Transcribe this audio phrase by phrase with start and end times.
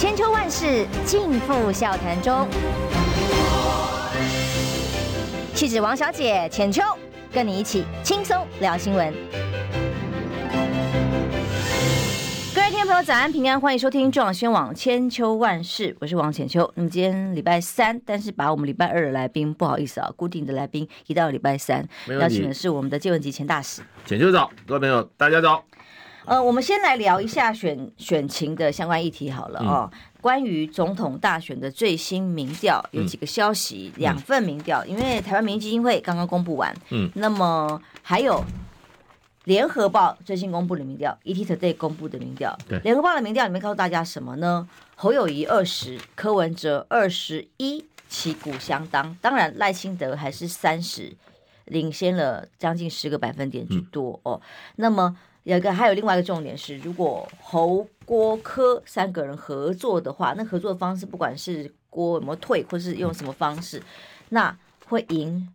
[0.00, 2.48] 千秋万世尽付笑谈中。
[5.54, 6.80] 气质王小姐浅秋，
[7.30, 9.12] 跟你一起轻松聊新闻。
[12.54, 16.72] 各位听众朋友，早安平安，欢迎收听中广新闻网千秋万世，我是王浅秋。
[16.76, 21.86] 那么今天礼拜三，但是把我们礼拜二的来宾，不好意思啊，固定的来宾移到礼拜三，
[22.18, 23.82] 邀请的是我们的借文汲钱大使。
[24.06, 25.62] 浅秋早，各位朋友大家早。
[26.26, 29.90] 呃，我们先来聊一下选选情的相关议题好了哦。
[29.92, 38.44] 嗯、关于总统大选的最新民调，有几个消息，嗯、两份民调，因为台湾民意基金会刚刚公布完，嗯，那么还有
[39.44, 44.68] 联合报最新公布的民调，ETtoday 公布的民调，对，联合报的民调里面告诉大家什么呢？
[44.94, 51.16] 侯友谊二十，柯文哲二十一，旗鼓相当，当然赖清德还是三十，
[51.64, 54.40] 领先了将近十个百分点之多、嗯、哦。
[54.76, 55.16] 那么。
[55.44, 63.82] 有一个，还有另外一个重点是，如果侯郭柯三个人合作的话，那合作方式不管是郭有没有退，或是用什么方式，
[64.28, 64.56] 那
[64.86, 65.48] 会赢。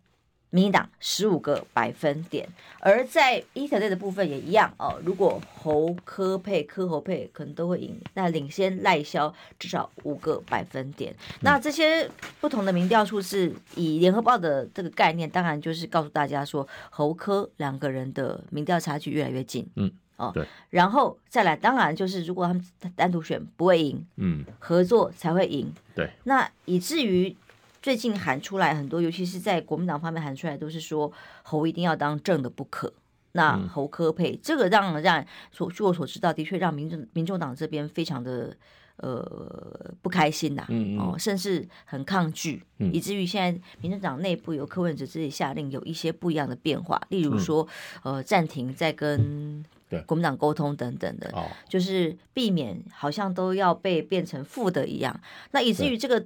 [0.56, 2.48] 民进党十五个百分点，
[2.80, 4.98] 而在 ETtoday 的部分也一样哦。
[5.04, 11.12] 如果侯科配科侯配，可能都会赢，那领先赖萧至少五个百分点。
[11.12, 19.68] 嗯、那这些不同的民调数是以联合报的这个概念，当然就是告诉大家说，侯科两个人的民调差距越来越近。
[19.74, 20.46] 嗯，哦，对。
[20.70, 22.64] 然后再来，当然就是如果他们
[22.96, 25.70] 单独选不会赢，嗯，合作才会赢。
[25.94, 26.08] 对。
[26.24, 27.36] 那以至于。
[27.82, 32.92] 最近喊出来很多，尤其是在国民党方面喊出来，都是说侯一定要当正的不可。
[33.32, 38.56] 那侯科配，嗯、这个让让所据我所知道，的确让民众民众党这边非常的
[38.96, 47.68] 呃不开心呐、啊，嗯嗯哦，甚至很抗拒，嗯、以至于现在民众党内部有柯文哲自己下令有一些不一样的变化，例如说、
[48.04, 49.62] 嗯、呃暂停在跟
[50.06, 55.20] 国民党沟通等等的，哦、就是避免好像都要被变成负的一样。
[55.50, 56.24] 那以至于这个。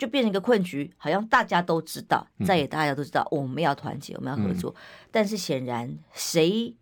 [0.00, 4.74] 就变成一个困局，好像大家都知道，在野大家都知道，我们要团结，我们要合作。
[4.74, 4.80] 嗯、
[5.10, 6.74] 但是显然谁，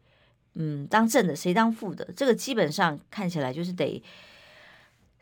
[0.54, 4.00] 嗯，当正的，谁当负的，这个基本上看起来就是得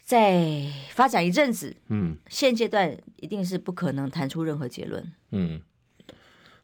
[0.03, 1.75] 再发展一阵子。
[1.89, 5.13] 嗯，现阶段一定是不可能谈出任何结论。
[5.31, 5.63] 嗯，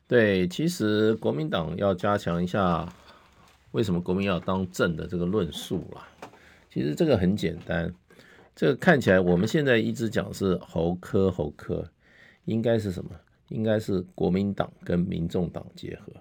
[0.07, 2.87] 对，其实国民党要加强一下，
[3.71, 6.07] 为什么国民要当正的这个论述啦。
[6.71, 7.91] 其实这个很简单。
[8.55, 11.89] 这个看起来，我们现在一直讲是侯科侯科，
[12.45, 13.11] 应该是什么？
[13.49, 16.13] 应该是国民党跟民众党结合。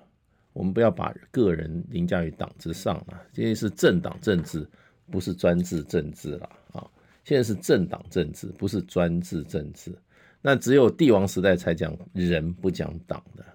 [0.54, 4.68] 我们不要把个人凌驾于党之上了，这是政党政治，
[5.10, 6.86] 不是专制政治了啊！
[7.24, 9.94] 现在是政党政治，不是专制政治。
[10.42, 13.46] 那只有帝王时代才讲人不讲党的，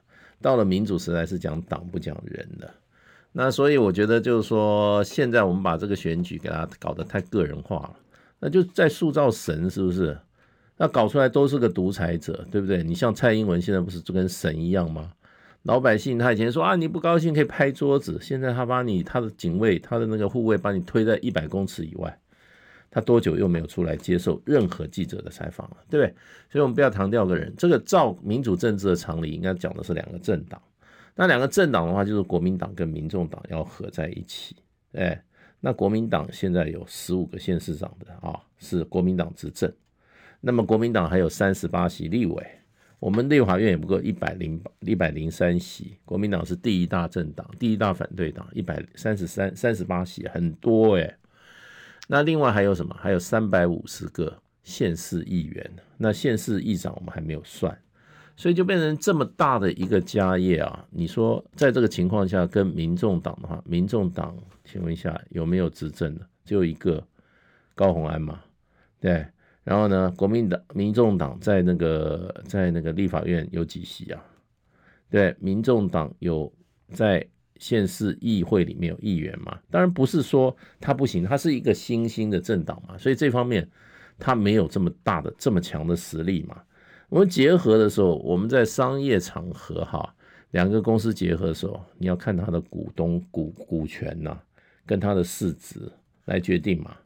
[0.40, 2.72] 到了民主时代是讲党不讲人的。
[3.32, 7.96] 那所以我觉得就是说，现在我们把这个选举给它搞得太个人化了。
[8.38, 10.18] 那就在塑造神，是不是？
[10.78, 12.82] 那搞出来都是个独裁者，对不对？
[12.82, 15.12] 你像蔡英文现在不是就跟神一样吗？
[15.62, 22.18] 老百姓他以前说啊，你不高兴可以拍桌子，现在他把你他的警卫他的那个护卫把你推在一百公尺以外，
[22.90, 26.14] 他多久又没有出来接受任何记者的采访了，对不对？
[26.50, 30.60] 所以我们不要强调个人，这个照民主政治的常理，应该讲的是两个政党。
[31.14, 34.54] 那两个政党的话，就是国民党跟民众党要合在一起，
[34.92, 35.22] 哎。
[35.66, 39.68] 那国民党现在有十五个县市长的啊，是国民党执政。
[40.40, 42.46] 那么国民党还有三十八席立委，
[43.00, 45.96] 我们立法院也不够一百零一百零三席。
[46.04, 51.12] 国民党是第一大政党，第一大反对党，一百三十三三十八席，很多诶。
[52.06, 52.96] 那另外还有什么？
[53.00, 57.76] 还有三百五十个县市议员，那县市议长我们还没有算。
[58.36, 60.84] 所以就变成这么大的一个家业啊！
[60.90, 66.26] 你说在这个情况下，跟民众党的话，民众党，请问一下有没有执政的？
[66.44, 67.02] 只有一个
[67.74, 68.40] 高虹安嘛？
[69.00, 69.26] 对。
[69.64, 74.22] 然后呢，国民党、民众党在那个在那个立法院有几席啊？
[75.10, 76.52] 对，民众党有
[76.92, 77.26] 在
[77.56, 79.58] 县市议会里面有议员嘛？
[79.70, 83.68] 当然不是说他不行，他是一个新兴的政党嘛，所以这方面
[84.18, 86.62] 他没有这么大的、这么强的实力嘛。
[87.08, 90.14] 我们结合的时候，我们在商业场合哈，
[90.50, 94.36] 两个公司结合的时候，你要看它的股东股股权呐、
[94.84, 95.80] 跟它的市值
[96.24, 96.96] 来决定嘛。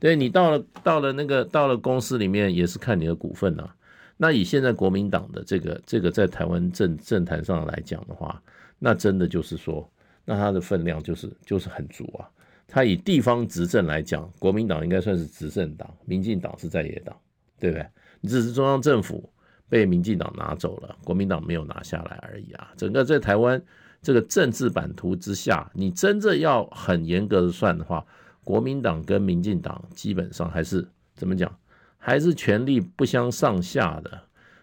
[0.00, 3.70] 对，你到了到了那个到了公司里面，也是看你的股份呐、
[4.16, 8.42] 那以现在国民党的这个这个在台湾政政坛上来讲的话，
[8.80, 9.88] 那真的就是说，
[10.24, 12.28] 那它的分量就是就是很足啊。
[12.66, 17.16] 它以地方执政来讲，国民党应该算是执政党，民进党是在野党，
[17.60, 17.86] 对不对？
[18.20, 19.30] 你只是中央政府。
[19.74, 22.70] 被民进党拿走了，国民党没有拿下来而已啊！
[22.76, 23.60] 整个在台湾
[24.00, 28.06] 这个政治版图之下，你真正要很严格的算的话，
[28.44, 30.86] 国民党跟民进党基本上还是
[31.16, 31.52] 怎么讲？
[31.98, 34.20] 还是权力不相上下的。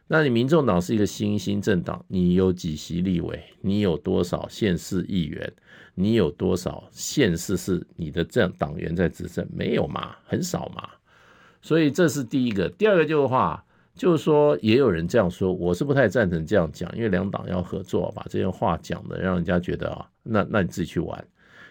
[0.08, 3.44] 那你民众党是一个新兴政党，你有几席立委？
[3.60, 5.52] 你有多少县市议员？
[5.94, 9.46] 你有多少县市是你的政党员在执政？
[9.54, 10.88] 没有嘛，很少嘛。
[11.62, 12.69] 所以这是第一个。
[12.69, 13.66] 第二个就是话，
[14.01, 21.24] 就是说也有人这样说，我是不太赞成这样讲，因为两党要合作，把这些话讲的让人家觉得啊，那那你自己去玩。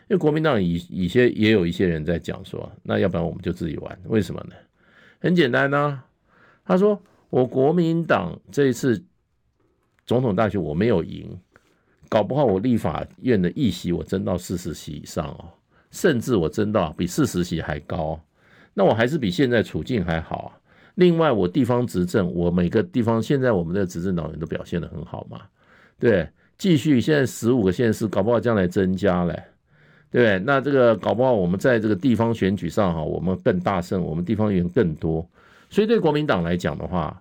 [0.08, 3.98] 因为国民党以一些也有一些人在讲说，那要不然我们就自己玩？
[4.04, 4.54] 为什么呢？
[5.18, 6.00] 很简单呢，
[6.64, 7.02] 他说。
[7.30, 9.04] 我国民党这一次
[10.04, 11.38] 总统大选我没有赢，
[12.08, 15.48] 搞不好我立法院的议席我争到四十席以上哦，
[15.92, 18.20] 甚至我争到比四十席还高，
[18.74, 20.50] 那我还是比现在处境还好啊。
[21.00, 25.40] 另外，我地方执政，我每个地方现在我们的执政党员都表现得很好嘛，
[25.98, 29.42] 对，继续现在十五个县市，搞不好将来增加嘞，
[30.10, 35.26] 对，那这个搞不好我们在这个地方选举上哈，我们更大胜，我们地方员更多。
[35.70, 37.18] 所以对国民党来讲的话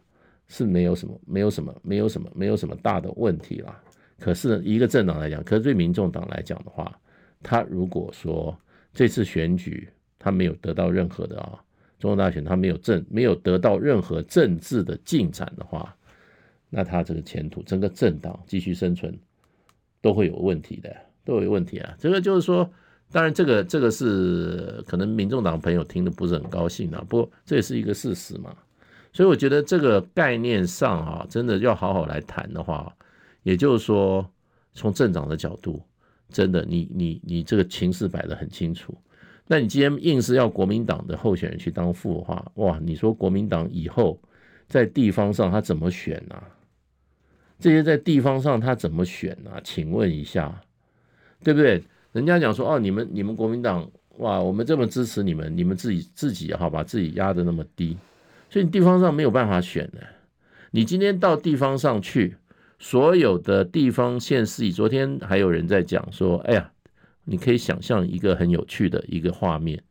[0.49, 3.81] 是没有什么、没有什么、没有什么、没有什么大的问题啦。
[4.19, 6.93] 可是一个政党来讲，可是对民众党来讲的话，
[7.41, 8.53] 他如果说
[8.93, 9.87] 这次选举
[10.17, 11.63] 他没有得到任何的啊，
[11.99, 15.95] 总统大选他没有政没有得到任何政治的进展的话，
[16.69, 19.15] 那他这个前途整个政党继续生存
[20.01, 21.95] 都会有问题的，都有问题啊。
[21.99, 22.67] 这个就是说。
[23.11, 28.55] 当然，这个这个是可能民众党朋友听得不是很高兴啊，不过这也是一个事实嘛。
[29.11, 32.95] 所以我觉得这个概念上啊，真的要好好来谈的话，
[33.41, 34.23] 也就是说，
[34.73, 35.81] 从政党的角度，
[36.29, 38.95] 真的你你你这个情势摆得很清楚。
[39.51, 44.21] 那你今天硬是要国民党的候选人去当副的话，哇，你说国民党以后
[44.67, 46.39] 在地方上他怎么选呢？
[47.57, 49.49] 这些在地方上他怎么选呢？
[49.63, 50.61] 请问一下，
[51.43, 51.83] 对不对？
[52.11, 57.97] 人家讲说哦，你们你们国民党哇，我们这么支持你们，你们自己自己哈把自己压得那么低，
[58.51, 59.97] 所以你地方上没有办法选的。
[60.69, 62.35] 你今天到地方上去，
[62.77, 66.71] 所有的地方县市，昨天还有人在讲说，哎呀，
[67.29, 69.81] 你可以想象一个很有趣的一个画面，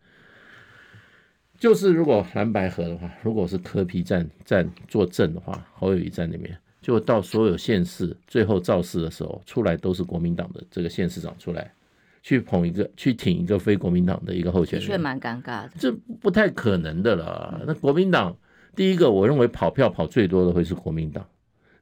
[1.58, 11.72] 就是如果蓝白河的话，如果是柯皮站站坐镇的话，侯友谊在那边，就到所有县市最后造势的时候，出来都是国民党的这个县市长出来。
[12.20, 15.90] 去捧一个，去挺一个非国民党的一个候选人，的确蛮尴尬的，这
[16.20, 17.62] 不太可能的了。
[17.66, 18.36] 那国民党
[18.74, 21.26] 第一个，我认为跑票跑最多的会是国民党。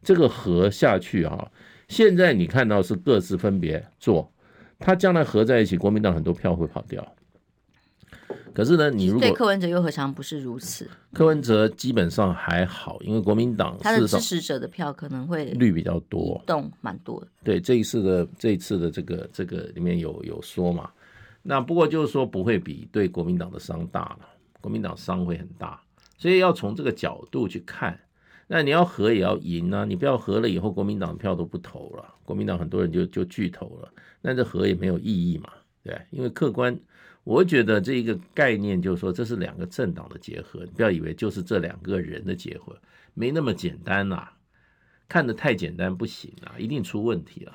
[0.03, 1.51] 这个合下去啊，
[1.89, 4.31] 现在你看到是各自分别做，
[4.79, 7.07] 他将来合在一起，国民党很多票会跑掉。
[8.53, 10.89] 可是呢，你如果对柯文哲又何尝不是如此？
[11.13, 17.29] 柯文哲基本上还好，因为国民党他的支持者的票可能会率比较多，动蛮多的。
[17.45, 20.91] 对，这一次的这一次的这个这个里面有有说嘛，
[21.43, 24.21] 那不过就是说不会比对国民党的伤大了，
[24.63, 25.79] 国民党伤会很大，
[26.17, 27.99] 所以要从这个角度去看。
[28.49, 33.89] 那你要合也要赢啊，你不要合了以后国民党票都不投了，国民党很多人就就拒投了，
[34.29, 35.51] 那这和也没有意义嘛，
[35.85, 36.77] 对，因为客观。
[37.23, 42.77] 我觉得这一个概念就是说，这是两个政党的结合，你不要以为就是这两个人的结合，
[43.15, 44.29] 没那么简单呐，
[45.09, 47.53] 看得太简单不行啊，一定出问题了。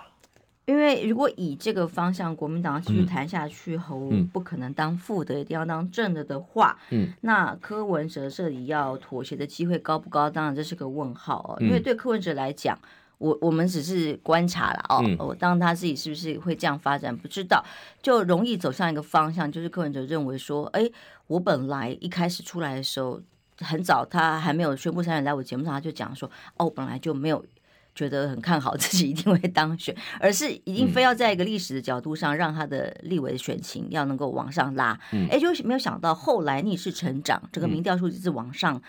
[0.66, 10.30] 因为如果以这个方向，国民党继续谈下去，侯、嗯、不可能当副的，一定要当正的的话，嗯，那柯文哲这里要妥协的机会高不高？
[10.30, 12.80] 当然这是个问号哦，因为对柯文哲来讲。
[13.22, 17.63] 我我们只是观察了哦，我当他自己是不是会这样发展不知道，
[18.01, 20.90] 就容易走向一个方向，就是柯文哲认为说，哎，
[21.28, 23.22] 我本来一开始出来的时候
[23.60, 27.46] 很早，他还没有宣布参选来我节目上，他就讲说，哦，我本来就没有
[27.94, 35.00] 觉得很看好 自己一定会当选，而是一定非要在一个历史的角度上让他的立委的选情要能够往上拉，
[35.30, 38.82] 哎，就没有想到后来逆势成长，这个民调数字是往上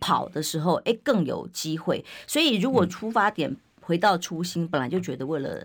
[0.00, 3.56] 跑的时候，哎，更有机会，所以如果出发点。
[3.86, 5.64] 回到初心，本来就觉得为了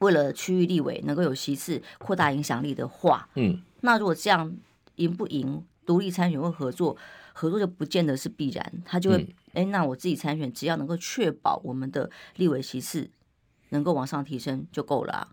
[0.00, 4.52] 为了区域立委能够有席次扩大影响力的话，嗯，那如果这样
[4.96, 6.96] 赢不赢，独立参选或合作，
[7.32, 9.18] 合作就不见得是必然，他就会
[9.52, 13.08] 哎、嗯，那我自己参选，只要能够确保我们的立委席次
[13.68, 15.28] 能够往上提升就够了、啊。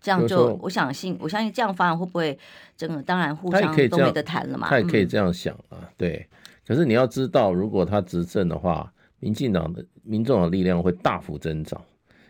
[0.00, 2.38] 这样就我相信，我相信这样发展会不会
[2.76, 3.02] 真的？
[3.02, 4.68] 当然互相都没得谈了嘛。
[4.68, 6.28] 他也可以这样想啊，对。
[6.64, 8.92] 可是你要知道，如果他执政的话。
[9.20, 11.80] 民进党的民众的力量会大幅增长，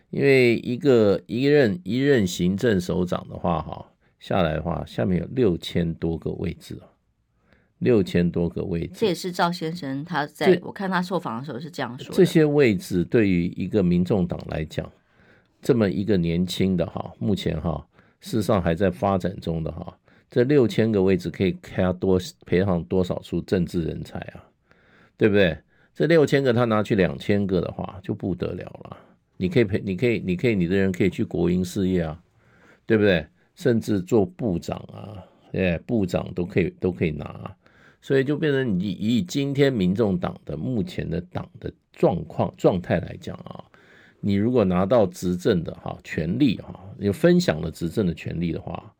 [0.09, 3.85] 因为一个一任一任行政首长的话，哈
[4.19, 6.77] 下来的话，下面有六千多个位置，
[7.79, 8.93] 六千多个位置。
[8.93, 12.13] 这也是赵先生他在我看他受访的时候是这样说的。
[12.13, 14.91] 这些位置对于一个民众党来讲，
[15.61, 17.87] 这么一个年轻的哈，目前哈
[18.19, 19.97] 事实上还在发展中的哈，
[20.29, 24.43] 这六千个位置可以开多培养多少出政治人才啊？
[25.17, 25.57] 对不对？
[26.01, 28.97] 这六千个他拿去两千个的话，就不得了了。
[29.37, 32.19] 你可以陪，你可以，你可以，你的人可以去国营事业啊，
[32.87, 33.23] 对不对？
[33.53, 37.55] 甚至做部长啊，哎，部长都可以，都可以拿。
[38.01, 43.63] 所以就变成以以今天民众党的目前的党的状况状态来讲啊，
[44.21, 48.91] 你如果拿到执政的哈权力哈，有分享了执政的权力的话，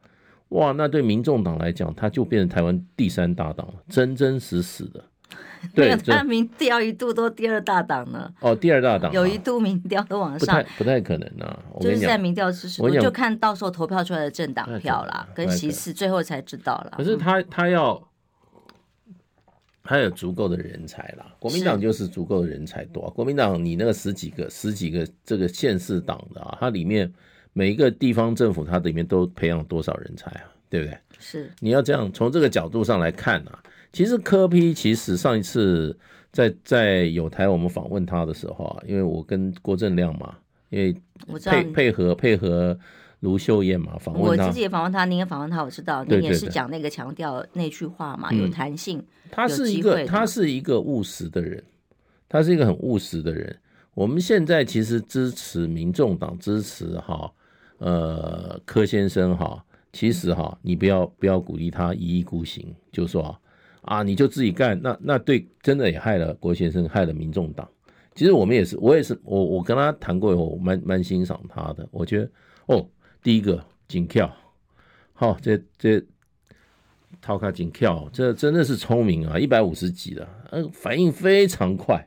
[0.49, 5.03] 哇，那对民众党来讲，他就变成台湾第三大党，真真实实的。
[5.75, 8.31] 对，他民调一度都第二大党呢。
[8.39, 11.59] 哦，第二大党有一度民调都往上，不太不太可能啊。
[11.79, 16.93] 就是在民调支持度，就看到时候投票出来的政党票啦，跟席次，最后才知道啦。
[16.97, 18.01] 可是他他要。
[19.83, 23.09] 他有足够的人才啦，国民党就是足够的人才多。
[23.09, 27.11] 国民党你那个十几个、十几个这个县市党的啊，它里面
[27.51, 30.43] 每一个地方政府，它里面都培养多少人才啊？
[30.69, 30.97] 对不对？
[31.17, 31.51] 是。
[31.59, 33.59] 你要这样从这个角度上来看啊，
[33.91, 35.97] 其实柯 P 其实上一次
[36.31, 40.35] 在在有台我们访问他的时候啊，因为我跟郭正亮嘛，
[40.69, 40.95] 因为
[41.39, 42.77] 配配合配合。
[43.21, 48.99] 卢秀燕嘛，访问我自己也访问他，您也访问他，我知道您也是讲那个强调那句话嘛，有弹性。
[49.29, 51.63] 他是一个，他是一个务实的人，
[52.27, 53.55] 他是一个很务实的人。
[53.93, 57.31] 我们现在其实支持民众党，支持哈，
[57.77, 63.39] 呃，柯先生哈，其实哈，你不要不要鼓励他一意孤行，就说啊，
[63.81, 67.67] 啊你就自己干，那那对，真的也害了郭先生，害了民众党。
[68.15, 72.31] 其实我们也是，我也是，我我跟他谈过以后，我蛮蛮欣赏他的，我觉得
[72.67, 72.89] 哦。
[73.23, 74.35] 第一个紧跳，
[75.13, 76.03] 好，这这
[77.21, 79.37] 套卡紧跳，这真的是聪明啊！
[79.37, 82.03] 一百五十几的，嗯，反应非常快。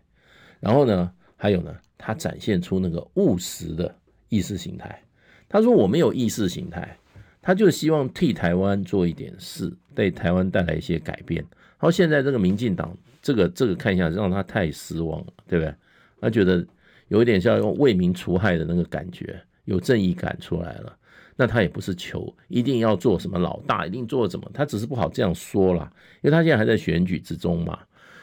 [0.59, 3.95] 然后呢，还有呢，他展现出那个务实的
[4.29, 5.01] 意识形态。
[5.49, 6.99] 他说：“我没有意识形态，
[7.41, 11.47] 他就希望替台湾做一点事，对台湾带来一些改变。”
[11.79, 15.75] 然后现在这个民进党，这个这个看一下，让他太失望了，对不对？
[16.21, 16.67] 他觉得
[17.09, 20.97] 有一点像用为民除害的那个感觉，有正义感出来了。
[21.37, 27.79] 那他也不是求一定要做什么老大，一定做什么，他只是不好这样说啦，因为他现在还在选举之中嘛。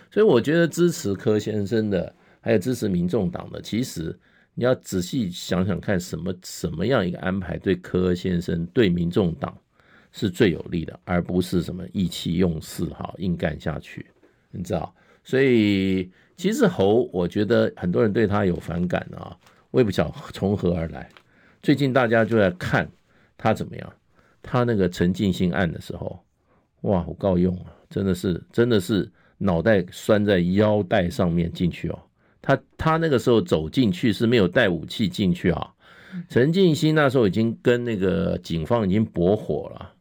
[0.09, 4.17] 所以我觉得支持柯先生的，还有支持民众党的，其实
[4.53, 9.57] 你要仔细想想看，什么什么样一个安排对柯先生、对民众党
[10.11, 14.05] 是最有利的，而不是什么意气用事哈，硬干下去，
[14.51, 14.93] 你知道？
[15.23, 19.37] 所以其实侯，我觉得很多人对他有反感啊，
[19.71, 21.09] 我也不晓从何而来。
[21.61, 22.89] 最近大家就在看。
[23.43, 23.93] 他怎么样？
[24.43, 26.23] 他那个陈进兴案的时候，
[26.81, 27.73] 哇，好够用啊！
[27.89, 31.99] 真的是，真的是脑袋拴在腰带上面进去哦。
[32.39, 35.73] 他他那个时候走进去是没有带武器进去啊。
[36.29, 39.91] 陈进兴那时候已经跟那个警方已经驳火了，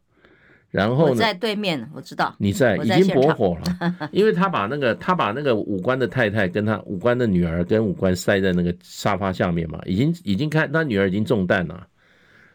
[0.71, 11.85] 然后呢，在对面，我知道你在，已经驳火了， 因为他把那个他把那个武官的太太跟他武官的女儿跟武官塞在那个沙发下面嘛，已经已经看他女儿已经中弹了，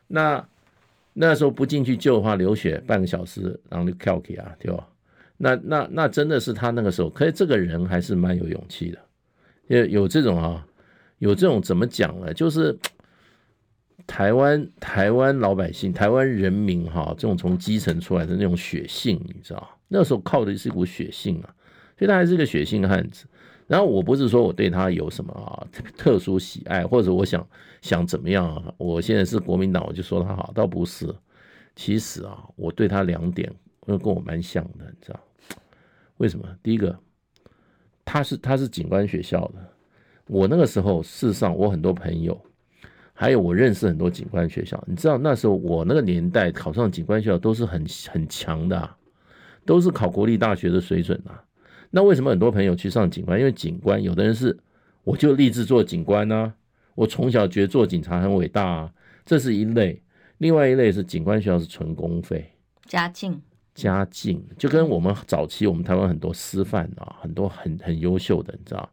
[0.08, 0.44] 那。
[1.18, 4.86] 那时候不进去救的话，流血半个小时，然后就跳起啊，对吧？
[5.38, 8.98] 那那那真的是他那个时候，可是这个人还是蛮有勇气的，
[9.68, 10.62] 有有这种啊，
[11.16, 12.34] 有这种怎么讲呢？
[12.34, 12.78] 就是
[14.06, 19.68] 台湾台湾老百姓、台湾人民哈，这种从基层出来的那种血性，你知道？
[19.88, 21.54] 那时候靠的是一股血性啊，
[21.98, 23.26] 所以他还是个血性汉子。
[23.66, 27.44] 然后我不是说我对他有什么啊特殊喜爱，或者我想
[27.82, 28.72] 想怎么样啊？
[28.78, 31.12] 我现在是国民党，我就说他好，倒不是。
[31.74, 33.52] 其实啊，我对他两点，
[33.84, 35.20] 跟我蛮像的，你知道？
[36.18, 36.46] 为什么？
[36.62, 36.96] 第一个，
[38.04, 39.68] 他是他是警官学校的，
[40.28, 42.40] 我那个时候事实上我很多朋友，
[43.18, 48.90] 还有我认识很多警官学校，你知道那时候我那个年代考上警官学校都是很很强的，
[49.64, 51.42] 都是考国立大学的水准啊。
[51.90, 53.38] 那为什么很多朋友去上警官？
[53.38, 54.54] 因为警官有的人是，
[55.02, 56.54] 我就立志做警官呢、啊。
[56.94, 58.92] 我从小觉得做警察很伟大啊，
[59.24, 60.02] 这是一类。
[60.38, 62.52] 另外一类是警官学校是纯公费，
[62.84, 63.40] 家境，
[63.74, 68.86] 家境就跟我们早期我们台湾很多师范啊，很多很很优秀的，你知道？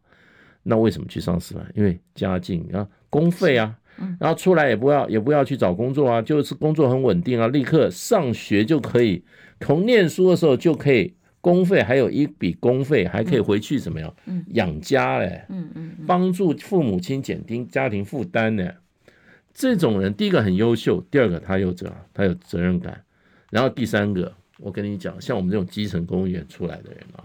[0.62, 1.70] 那为什么去上师范？
[1.74, 3.78] 因为家境啊，公费啊，
[4.20, 9.24] 然后出来也不要也不要去找工作啊，就是工作很稳定啊，立刻上学就可以，
[9.60, 11.14] 从念书的时候就可以。
[11.40, 14.16] 公费还有一笔公费，还可以回去怎么样？
[14.54, 18.72] 养家嘞，嗯嗯，帮助父母亲减轻家庭负担呢。
[19.52, 22.98] 这种人，第一个很优秀，第二个他有责，他有责任感，
[23.50, 27.20] 然后第三个，我跟你讲，像我们这种基层公务员出来的人啊，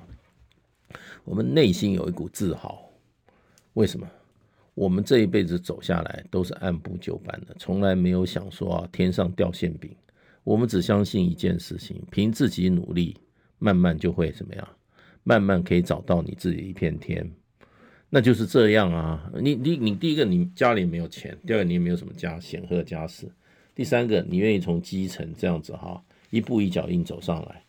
[1.23, 2.91] 我们内心有一股自豪。
[3.75, 4.05] 为什么？
[4.79, 9.91] 我们这一辈子走下来都是按部就班的，从来没有想说啊天上掉馅饼。
[10.45, 13.17] 我们只相信一件事情：凭自己努力，
[13.57, 14.65] 慢慢就会怎么样？
[15.25, 17.29] 慢慢可以找到你自己一片天。
[18.09, 19.29] 那就是这样啊！
[19.41, 23.29] 你你你，第一个你家里没有钱，第二个你也没有什么家显赫家世，
[23.75, 27.61] 第三个你愿意从基层这样子哈，一步一脚印走上来。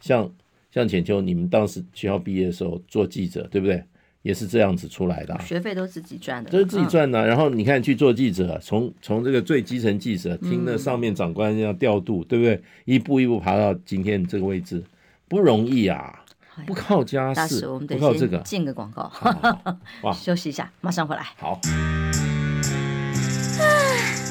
[0.00, 0.30] 像
[0.70, 3.82] 像浅秋，你们当时学校毕业的时候做记者，对不对？
[4.22, 7.24] 也是这样子出来的，啊，学费都自己赚的，都是自己赚的，啊。
[7.24, 12.62] 然后你看去做记者，从从这个最基层记者听了上面长官这样调度，嗯，对不对？
[12.84, 14.82] 一步一步爬到今天这个位置，
[15.28, 16.24] 不容易啊！
[16.66, 18.38] 不靠家世，我们得不靠这个。
[18.38, 21.22] 进个广告，好好好 哇，休息一下，马上回来。
[21.36, 21.60] 好。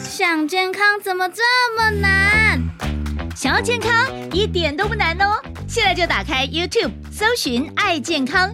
[0.03, 1.41] 想健康怎么这
[1.77, 2.61] 么难？
[3.35, 5.41] 想要健康一点都不难哦！
[5.67, 8.53] 现在就打开 YouTube，搜寻“爱健康”。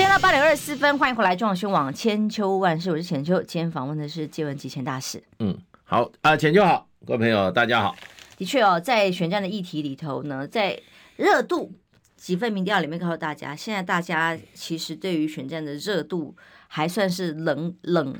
[0.00, 3.42] 现在到八点二十四分，欢迎回来，中广新闻网千秋万世，我是浅秋。
[3.42, 5.22] 今天访问的是借问集前大使。
[5.40, 5.54] 嗯，
[5.84, 7.94] 好啊，浅秋好，各位朋友大家好。
[8.38, 10.80] 的确哦，在选战的议题里头呢，在
[11.16, 11.70] 热度
[12.16, 16.34] 几份民调里面告诉大家，现在大家其实对于选战的热度
[16.66, 18.16] 还算是冷冷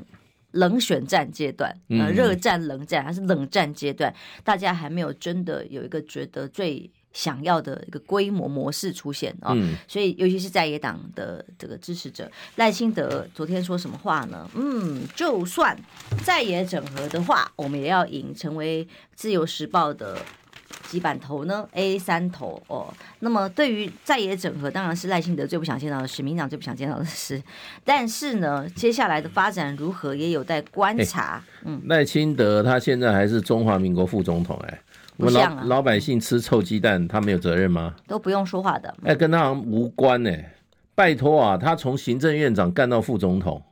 [0.51, 6.91] 冷选战阶段，呃，热战冷战还是冷战阶段，大家还没有真的有一个觉得最。
[7.13, 14.49] 想要的一个规模模式出现啊、哦嗯，所以尤其是在野党的这个支持者赖清德昨天说什么话呢？
[14.55, 15.77] 嗯，就算
[16.23, 20.17] 在野整合的话，我们也要赢，成为自由时报的
[20.87, 22.93] 几版头呢？A 三头哦。
[23.19, 27.41] 那么对于在野整合，当然是赖清德最不想见到的事，民党最不想见到的事。
[27.83, 31.43] 但是呢，接下来的发展如何，也有待观察。
[31.65, 34.81] 嗯，赖清德他现在还是中华民国副总统哎。
[35.21, 37.95] 我们老、啊、老百姓吃臭鸡蛋，他没有责任吗？
[38.07, 40.53] 都不用说话的，哎，跟他无关呢、欸。
[40.93, 43.63] 拜托啊，他从行政院长干到副总统，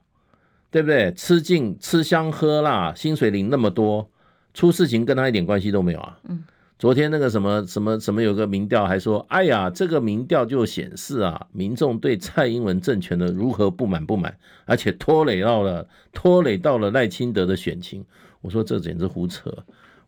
[0.72, 1.12] 对不对？
[1.14, 4.10] 吃尽吃香喝辣，薪水领那么多，
[4.54, 6.18] 出事情跟他一点关系都没有啊。
[6.28, 6.44] 嗯，
[6.80, 14.36] 昨天那个什么什么什么有个民调还说，哎呀，这个民调就显示啊，民众对蔡英文政权的如何不满不满，
[14.66, 18.04] 而且拖累到了拖累到了赖清德的选情。
[18.42, 19.54] 我说这简直胡扯。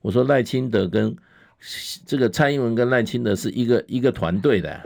[0.01, 1.15] 我说赖清德跟
[2.05, 4.81] 这个蔡英文跟赖清德是一个一个团队的，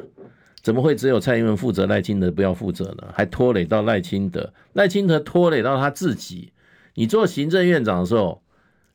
[0.62, 3.08] 怎么会只有蔡英文负责，赖清德不要负责呢？
[3.14, 6.52] 还拖累到赖清德，赖清德拖累到他自己。
[6.96, 8.42] 你做行政院长的时候，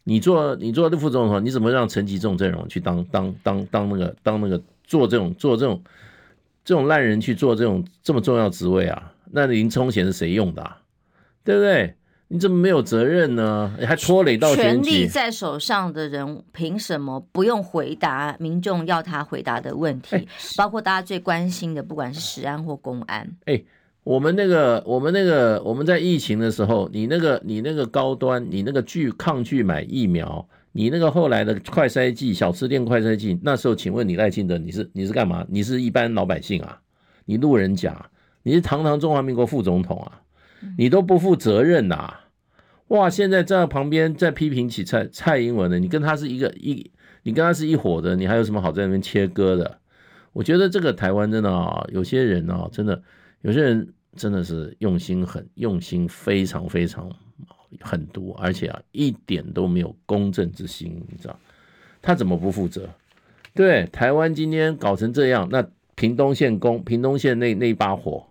[0.05, 5.83] 你做你做副总统，你怎么让陈吉仲这种去当当当当那个当那个做这种做这种
[6.65, 9.13] 这种烂人去做这种这么重要职位啊？
[9.33, 10.71] 那林聪贤是谁用的？
[11.45, 11.95] 对不对？
[12.33, 13.75] 你怎么没有责任呢？
[13.85, 20.29] 还拖累到权力在手上的人，凭什么不用回答民众要他回答的问题？
[20.57, 23.29] 包括大家最关心的，不管是食安或公安。
[23.47, 23.61] 哎，
[24.05, 35.45] 我们那个，我们那个，我们在疫情的时候，你那个，你那个高端，你那个拒抗拒买疫苗，你那个后来的快筛剂、小吃店快筛剂，那时候，请问你赖清德，你是你是干嘛？
[35.49, 36.79] 你是一般老百姓啊？
[37.25, 38.09] 你路人甲？
[38.45, 40.21] 你是堂堂中华民国副总统啊？
[40.77, 42.15] 你都不负责任呐、
[42.89, 46.91] 哇，现在站在旁边在批评起蔡蔡英文的，你跟他是一个一，
[47.23, 49.79] 你跟他是一伙的，你还有什么好在那边切割的？
[50.33, 53.01] 我觉得这个台湾真的啊，有些人啊，真的
[53.43, 57.11] 有些人真的是用心很用心，非常非常
[57.81, 61.39] 狠毒，而且啊，一点都没有公正之心，你知道？
[62.03, 62.89] 他怎么不负责？
[63.55, 68.30] 对，台湾今天搞成这样，那屏东县公屏东县那那一把火。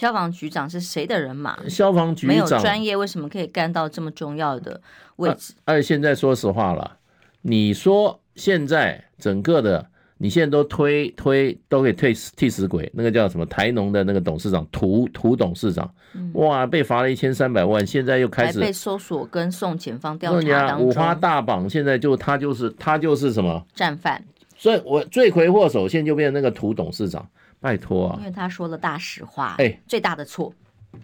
[0.00, 1.58] 消防局长是谁的人马？
[1.68, 4.80] 消防局长没有专业，为什么可以干到这么重要的
[5.16, 5.52] 位置？
[5.66, 6.96] 而、啊、且现在说实话了，
[7.42, 9.86] 你说现在整个的，
[10.16, 15.92] 你现在都推推都给退替死鬼，那个叫什么台农的那个董事长涂涂董事长，
[16.32, 20.86] 哇，被罚了一千三百万，现在又开始被搜索跟送检方调查当中。
[20.86, 24.24] 五花大绑，现在就他就是他就是什么战犯，
[24.56, 27.28] 所以我罪魁祸首现在就变成那个涂董事长。
[27.60, 28.16] 拜托啊！
[28.18, 30.52] 因为他说了大实话，哎，最大的错，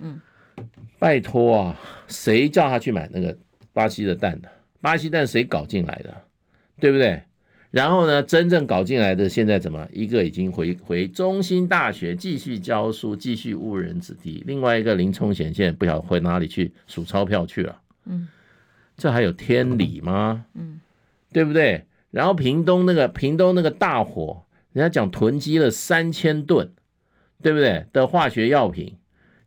[0.00, 0.20] 嗯，
[0.98, 1.76] 拜托啊！
[2.08, 3.36] 谁叫他去买那个
[3.72, 4.48] 巴西的蛋的？
[4.80, 6.22] 巴西蛋谁搞进来的？
[6.80, 7.22] 对不对？
[7.70, 9.86] 然后呢，真正搞进来的现在怎么？
[9.92, 17.80] 一个已经回回中心大学继续教书，继续误人子弟；另外一个林冲贤现在不晓得回哪里去数钞票去了。
[18.06, 18.28] 嗯，
[18.96, 20.46] 这还有天理吗？
[20.54, 20.80] 嗯，
[21.32, 21.84] 对不对？
[22.10, 24.42] 然后屏东那个屏东那个大火，
[24.76, 26.70] 人家讲囤积了三千吨，
[27.40, 27.86] 对不对？
[27.94, 28.98] 的化学药品，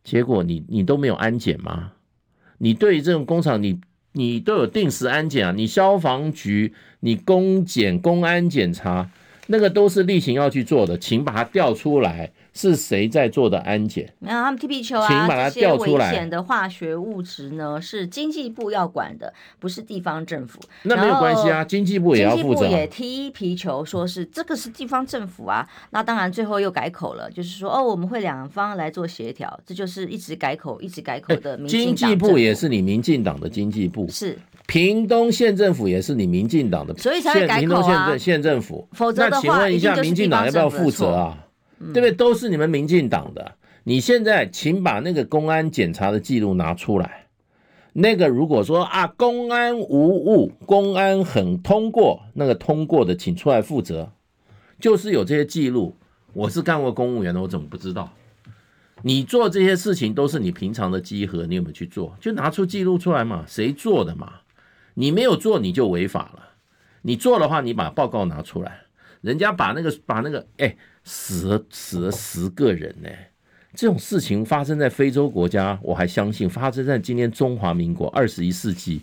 [0.02, 1.92] 结果你你都没有安检吗？
[2.58, 5.52] 你对于这种工厂，你你都有定时安检啊？
[5.52, 9.08] 你消防局，你公检公安检查，
[9.46, 12.32] 那个都是例行要去做的，请把它调出来。
[12.52, 14.12] 是谁在做的安检？
[14.18, 16.10] 没有，他们踢皮球啊，请把它调出来。
[16.10, 20.60] 危险的化学物质呢，是经济部要管的，不是地方政府。
[20.82, 22.42] 那没有关系啊，经济部也要负责。
[22.42, 25.68] 经济部也踢皮球，说是这个是地方政府啊。
[25.90, 29.60] 那当然最后又改口了，就是说哦，我们会两方来做协调。
[29.64, 31.96] 这就是一直改口，一直改口的民进党。
[31.96, 34.36] 经济部也是你民进党的经济部，是
[34.66, 37.58] 屏东县政府也是你民进党的，所以才会改口啊。
[37.60, 41.38] 屏东县县政府，否则的话，那请问一下，民进党要不要负责啊？
[41.80, 42.12] 对不对？
[42.12, 43.56] 都是你们民进党的。
[43.84, 47.26] 你现在请把那个公安检查的记录拿出来。
[47.94, 54.12] 那个如果说啊，公安无误，公安很通过，那个通过的请出来负责。
[54.78, 55.96] 就是有这些记录，
[56.34, 58.12] 我是干过公务员的，我怎么不知道？
[59.02, 62.14] 你做这些事情都是你平常的稽核，你有没有去做？
[62.20, 64.34] 就拿出记录出来嘛，谁做的嘛？
[64.94, 66.50] 你没有做你就违法了。
[67.02, 68.82] 你做的话，你把报告拿出来。
[69.22, 70.76] 人家把那个把那个哎。
[71.04, 73.08] 死了死了十个人呢，
[73.74, 79.00] 这种事情发生在非洲国家，我还相信发生在今天中华民国二十一世纪，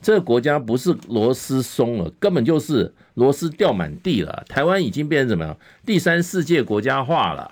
[0.00, 4.44] 这个国家不是螺丝松了，根本就是螺丝掉满地了。
[4.48, 5.56] 台湾已经变成怎么样？
[5.84, 7.50] 第三世界国家化了。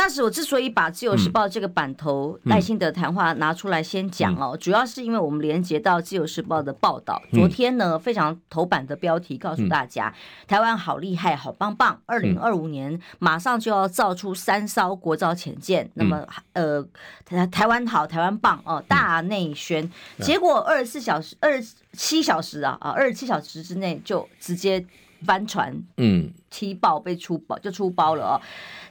[0.00, 7.20] 当时我之所以把《自由时报》这个版头赖清德谈话拿出来先讲哦，主要是因为我们连接到《自由时报》的报道。
[7.34, 10.10] 昨天呢，非常头版的标题告诉大家，
[10.48, 15.90] 台湾好厉害，好棒棒，二零二五年马上就要造出三艘国造潜舰。
[15.92, 16.82] 那么，呃，
[17.26, 19.86] 台台湾好，台湾棒哦，大内宣。
[20.20, 24.82] 结果二十四小时、二十七小时啊啊，二十七小时之内就直接
[25.24, 28.40] 翻船，嗯，踢爆被出包就出包了哦。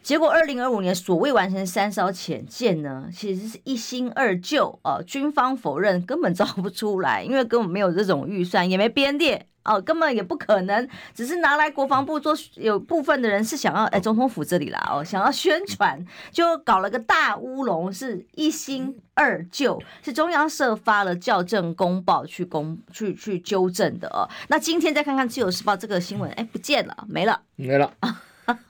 [0.01, 5.03] 结果，二零二五年所谓完成三艘潜舰呢，其实是一新二旧哦。
[5.05, 12.35] 军方否认根本造不出来，因为根本没有这种预算，也没编列哦，根本也不可能，只是拿来国防部做。
[12.55, 24.27] 有部分的人是想要哎，总统府这里啦哦，想要宣传，就搞了个大乌龙，是一新二旧，是中央社发了校正公报去公去去纠正的哦。
[24.47, 27.91] 那今天再看看自由时报这个新闻，哎，不见了，没了，没了，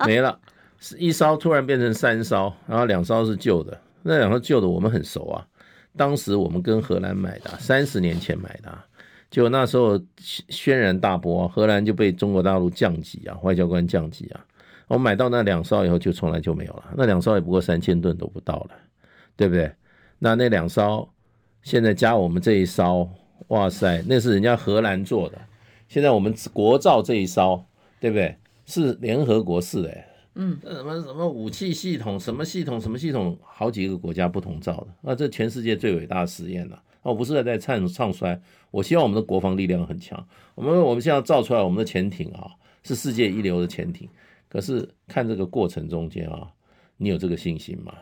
[0.05, 0.39] 没了。
[0.79, 5.45] 是一烧突然变成三烧，然后两烧是旧的，那两个旧的我们很熟啊，
[5.97, 8.77] 当时我们跟荷兰买的，三十年前买的，
[9.29, 14.45] 就那时候轩然大波，啊荷兰就被中国大陆降级啊，外交官降级啊，
[14.87, 18.71] 我买到那两艘以后就从来就没有了，那两艘也不过三千吨都不到了，
[19.35, 19.71] 对不对？
[20.17, 21.07] 那那两艘
[21.61, 23.07] 现在加我们这一艘，
[23.49, 25.37] 哇塞，那是人家荷兰做的，
[25.87, 27.63] 现在我们国造这一艘，
[27.99, 28.35] 对不对？
[28.65, 29.97] 是联合国式的。
[30.35, 36.81] 嗯，什么什么武器系统，什么系统，什么系统，好几个国家不同造的，那这全世界最伟大的实验了。
[37.01, 38.39] 我不是在唱唱衰，
[38.71, 40.27] 我希望我们的国防力量很强。
[40.55, 42.51] 我们我们现在造出来，我们的潜艇啊，
[42.83, 44.07] 是世界一流的潜艇。
[44.47, 46.47] 可是看这个过程中间啊，
[46.97, 47.93] 你有这个信心吗？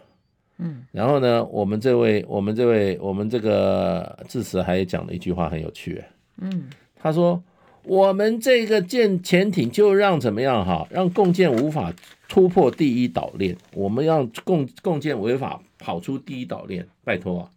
[0.57, 6.03] 嗯，然后呢，我们这位，我们这位，我们这个致辞还讲了一句话很有趣，
[6.37, 7.43] 嗯，他说。
[7.83, 10.85] 我们这个舰潜艇就让怎么样哈？
[10.91, 11.93] 让共建无法
[12.27, 13.55] 突破第一岛链。
[13.73, 17.49] 我们让共共建违法跑出第一岛链，拜托啊，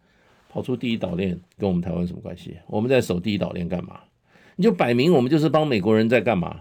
[0.53, 2.59] 跑出第一岛链跟我们台湾什么关系？
[2.67, 4.01] 我们在守第一岛链干嘛？
[4.57, 6.57] 你就摆明我们就是帮美国人在干嘛？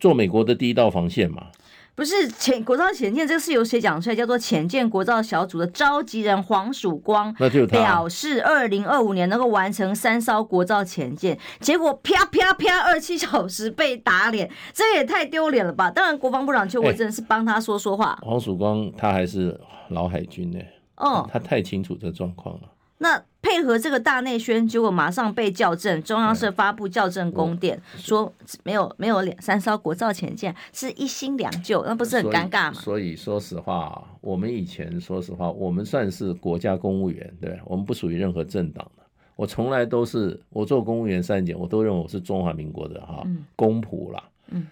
[0.00, 1.46] 做美国的第一道防线嘛。
[1.94, 4.14] 不是潜国造潜舰，这个是由谁讲出来？
[4.14, 15.90] 叫做潜舰国造小组的召集人黄曙光，那就表示二零二五年能够完成三艘国造潜舰，结果啪啪啪二七小时被打脸，这也太丢脸了吧！
[15.90, 18.16] 当然，国防部长邱国正是帮他说说话。
[18.22, 20.60] 欸、黄曙光他还是老海军呢，
[20.98, 22.68] 哦，他太清楚这状况了。
[23.00, 26.02] 那配合这个大内宣，结果马上被校正。
[26.02, 28.32] 中央社发布校正公电，说
[28.64, 32.80] 没有没有两三艘国造潜舰，是一新两旧，那不是很尴尬吗？
[32.80, 39.04] 所以，说实话，我们以前说实话，我们算是国家公务员，对，我们不属于任何政党的。
[39.36, 44.24] 我从来都是我做公务员三年，我都认为我是中华民国的哈公仆啦。
[44.48, 44.66] 嗯，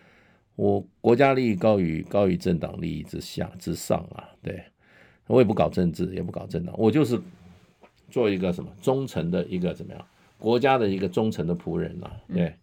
[0.56, 4.64] 我国家利益高于高于政党利益之下之上啊，对，
[5.28, 7.16] 我也不搞政治，也不搞政党，我就是。
[8.10, 10.04] 做一个什么忠诚的一个怎么样
[10.38, 12.54] 国家的一个忠诚的仆人了，对。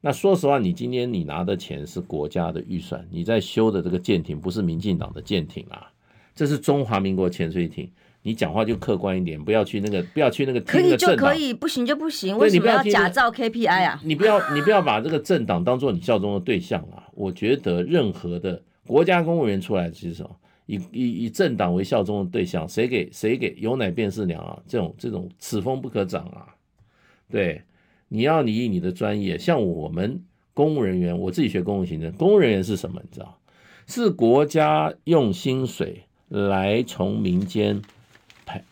[0.00, 5.90] 那说实话，你今天你拿的钱是国家的预算，你在修的这个舰艇不是民进党的舰艇啊，
[6.34, 7.90] 这是中华民国潜水艇。
[8.22, 10.60] 你讲话就客观一点，不要去那个，不要去那个。
[10.60, 12.36] 可以就可以，不行就不行。
[12.36, 14.00] 为什么要假造 KPI 啊？
[14.04, 17.06] 你不要，你不要把这个政党当做你效忠的对象啊！
[17.14, 20.30] 我觉得任何的国家公务员出来其实什么，
[20.66, 24.58] 以以以政党为效忠的对象，谁给谁给有奶便是娘啊！
[24.68, 26.54] 这种这种此风不可长啊！
[27.30, 27.62] 对，
[28.08, 33.00] 你要你以你的专业，像我们公务人员，我自己学公务行政，公务人员是什么？
[33.02, 33.38] 你知道，
[33.86, 37.80] 是国家用薪水来从民间
[38.44, 38.62] 派。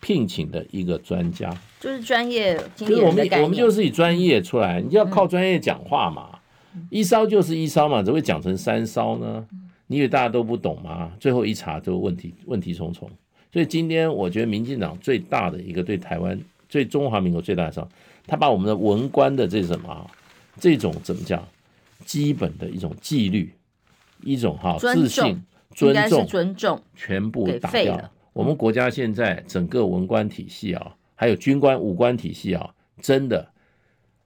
[0.00, 3.42] 聘请的一个专家，就是专业经理人的概念。
[3.42, 6.40] 我们我们就是以专业出来，你就要靠专业讲话嘛。
[6.90, 9.46] 一烧就是一烧嘛，怎么会讲成三烧呢？
[9.92, 11.12] 你以为大家都不懂吗？
[11.20, 13.10] 最后一查就问题问题重重。
[13.52, 17.86] 所以今天我觉得民进党最大的一个对台湾、对中华民国最大的伤，
[18.26, 20.10] 他把我们的文官的这什么
[20.58, 21.46] 这种怎么讲，
[22.06, 23.52] 基本的一种纪律、
[24.22, 28.10] 一种哈自信、尊重、尊重，全部打掉。
[28.32, 33.46] 我们国家现在整个文官体系啊，还有军官武官体系啊，真的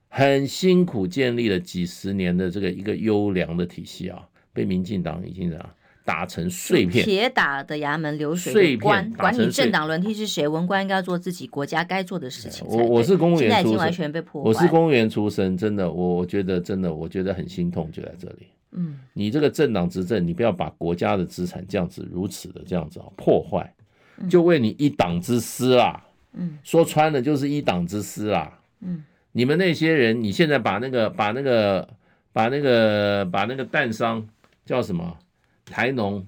[0.07, 4.25] 很辛苦建立了几十年的这个一个优良的体系啊，
[4.57, 5.69] 被民进党已经啊
[6.03, 12.65] 打成碎片，铁打的衙门流水的官，管你政党轮替是谁，文官应该要做自己国家该做的事情。
[12.67, 14.49] 我我是公务员出身，现在已经完全被破坏。
[14.49, 18.47] 我是公务员出身，真的，我我觉得真的，我觉得很心痛，就在这里。
[18.71, 23.71] 嗯，你这个政党执政，你不要把国家的资产这样子如此的这样子啊破坏。
[24.27, 31.87] 就为你一党之私啊，嗯，说穿了就是一党之私啊，嗯，你们那些人，你现在把那个把那个
[32.33, 34.27] 把那个把那个蛋商
[34.67, 35.17] 叫什么
[35.65, 36.23] 台农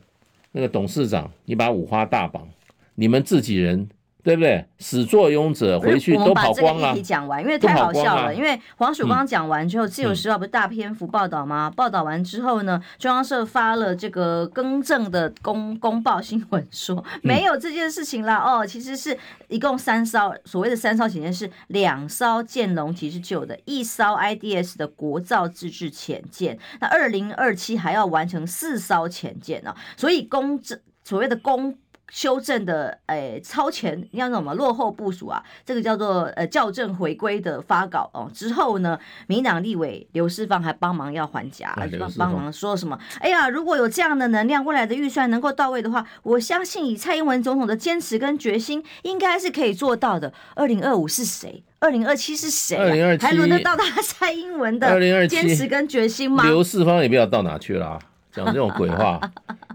[0.53, 2.47] 那个董事长，你把五花大绑，
[2.95, 3.87] 你们自己人。
[4.29, 4.63] 对不对？
[4.77, 6.69] 始作俑者回去都跑光了。
[6.69, 8.35] 我们把这个议题讲完，因为太好笑了。
[8.35, 11.67] 因为黄曙光讲完之后，《自由时报》不是大篇幅报道吗？
[11.75, 18.37] 报道完之后呢，中央社发了这个更正的公 公报新闻，说没有这件事情了。
[18.37, 26.55] 哦，其实是一共三艘，所谓的三艘潜舰是两艘剑龙级是旧的，一艘 IDS 的国造自制潜舰。
[26.79, 31.75] 那二零二七还要完成四艘潜舰呢，所以公正所谓的公。
[32.11, 35.43] 修正的诶、欸，超前要什么落后部署啊？
[35.65, 38.29] 这个叫做呃校正回归的发稿哦。
[38.33, 42.97] 之后呢，民党立委刘世芳还帮忙要还价，帮帮忙说什么？
[43.19, 50.33] 哎呀，如果有这样的能量，未来的预算能够到位的话，我相信以蔡英文总统的坚持跟决心，应该是可以做到的。
[50.55, 51.63] 二零二五是谁？
[51.79, 52.83] 二零二七是谁、啊？
[52.83, 56.43] 二零二七还轮得到他蔡英文的坚持跟决心吗？
[56.43, 57.99] 刘世芳也不知道到哪去了、啊，
[58.33, 59.19] 讲这种鬼话。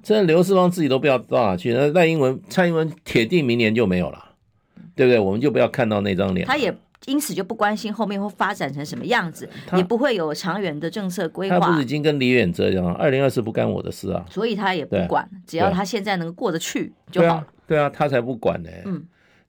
[0.02, 4.22] 真的刘世芳自己都不知道到哪去，那赖英文、蔡英文铁定明年就没有了，
[4.94, 5.18] 对不对？
[5.18, 6.46] 我们就不要看到那张脸。
[6.46, 6.74] 他也
[7.06, 11.58] 因此就不关心后面会发展成什么样子，也不会有长远的政策规划。
[11.58, 17.26] 他不是已经跟李远哲一样，二零二四不干我的事啊，所以他也不管，只要他现在能过得去就好。
[17.26, 18.68] 对啊，对啊，他才不管呢。
[18.84, 19.02] 嗯，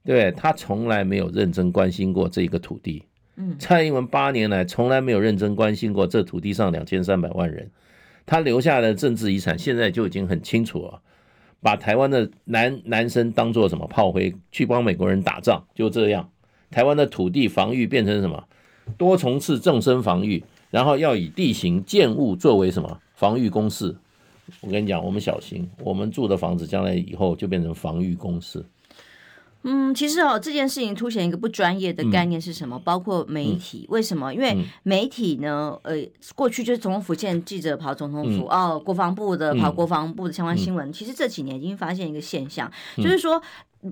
[0.04, 3.04] 对，他从来没有认真关心过这个土地。
[3.36, 7.70] 嗯，蔡英文八年来从来没有认真关心过这土地上两千三百万人。
[8.26, 11.00] 他留下的政治遗产现在就已经很清楚了，
[11.62, 16.28] 把台湾的男男生当做什么炮灰去帮美国人打仗，就这样。
[16.70, 18.44] 台湾的土地防御变成什么？
[18.98, 23.96] 多重次纵深防御，然后要以地形建物作为什么防御工事？
[24.60, 28.64] 我跟你讲，我们小心，我们住的房子将来以后就变成防御工事。
[29.66, 32.76] 嗯，其实哦，这件事情凸显一个不专业的概念是什么？
[32.76, 34.32] 嗯、包括媒体，为什么？
[34.32, 35.96] 因为媒体呢，呃，
[36.34, 40.88] 过去就是总统府见记者跑总统府，嗯、哦，国防部的跑国防部的相关新闻。
[40.88, 43.42] 嗯、其实这几年已经发现一个现象，嗯、就是说，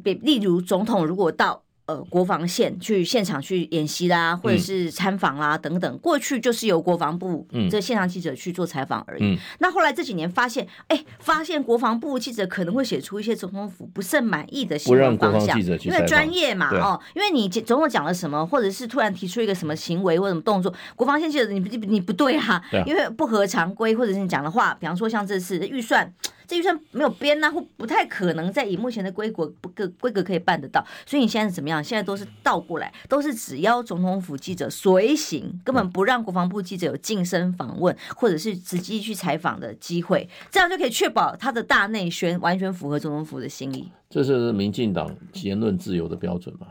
[0.02, 1.60] 比例如总统如果到。
[1.87, 9.38] 呃，国防线去现场去演习啦，或者是参访啦等等，过去就是由国防部这现场记者去做采访而已。
[9.59, 26.11] 那后来这几年发现，哎，发现国防部记者可能会写出一些总统府不甚满意的新闻方向，因为专业嘛，哦，因为你总统讲了什么，或者是突然提出一个什么行为或什么动作，国防线记者你不你不对哈，因为不合常规，或者是你讲的话，比方说像这次预算。
[26.46, 31.83] 这预算没有编呐、啊，或不太可能在以目前的规格不个规格可以办得到，所以你现在是怎么样？
[31.83, 43.90] 现在都是倒过来，都是只要总统府记者随行，根本不让国防部记者有近身访问或者是直接去采访的机会，这样就可以确保他的大内宣完全符合总统府的心意。
[44.11, 45.11] 这是民进党
[45.42, 46.68] 言论自由的标准嘛？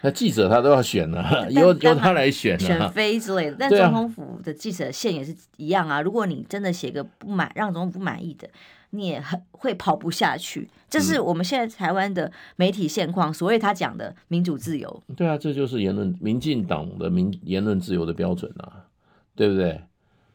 [0.00, 3.56] 那记者他都要选呢、啊， 由由他来选、啊，选妃之类的。
[3.58, 6.02] 但总统府的记者线也是一样啊。
[6.02, 8.46] 如果你真的写个不满，让总统不满意的。
[8.94, 13.32] 你也很会跑不下去，这是我们现在台湾的媒体现况。
[13.34, 18.86] 所谓他讲的民主自由，对啊，这就是言论，民进党的民言论自由的标准啊，
[19.34, 19.80] 对不对？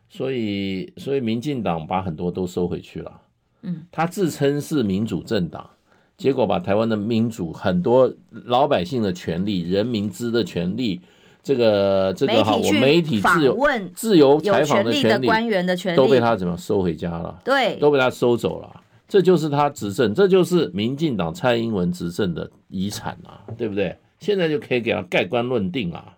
[0.10, 3.22] 所以，所以民进党把很多都收回去了。
[3.62, 5.70] 嗯，他自称是民主政党，
[6.18, 11.00] 结果把台湾的民主、很多老百姓的权利、人民之的权利，
[11.42, 17.40] 这个这个哈，我媒体自由问、自由采访的权利，官员的权利都被他怎么收回家了？
[17.44, 18.70] 对，都被他收走了。
[19.08, 23.98] 这就是他执政，这就是民进党蔡英文执政的遗产啊，对不对？
[24.20, 26.18] 现在就可以给他盖棺论定啊，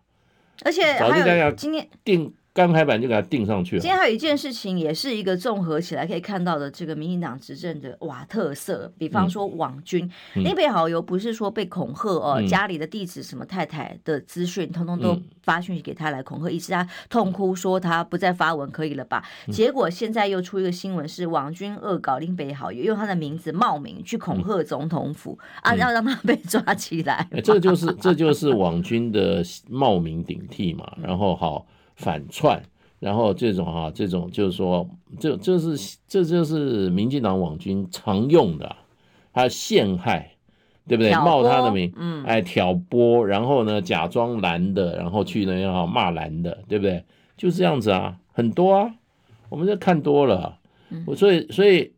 [0.65, 2.33] 而且还有今天定。
[2.53, 3.81] 刚开板就给他定上去了。
[3.81, 8.91] 今天还有一件事情，也是一个综合起来可以看到的这个民进党执政的哇特色。
[8.97, 10.01] 比方说网军，
[10.33, 19.23] 林、嗯、北好友不是说被恐吓哦，嗯、家里的地址什么太太的资讯，通通都发讯息给他来恐吓，以致他痛哭说他不再发文可以了吧？
[19.47, 27.25] 嗯、结果现在又出一个新闻，是网军恶搞林北好友，用他的名字冒名去恐吓总统府、嗯、啊，要让他被抓起来。
[27.31, 31.65] 欸、这就是这就是网军的冒名顶替嘛，然后好。
[32.01, 32.61] 反串，
[32.99, 38.75] 然后这种哈、啊，这种就是说，这这是这就是民进党网军常用的，
[39.31, 40.31] 他陷害，
[40.87, 41.13] 对不对？
[41.13, 47.05] 冒他的名，嗯，哎，挑拨，然后呢，假装蓝的，然后去那样骂蓝的，对不对？
[47.37, 48.93] 就这样子啊，很多啊，
[49.49, 50.59] 我们这看多了，
[51.05, 51.93] 我所以所以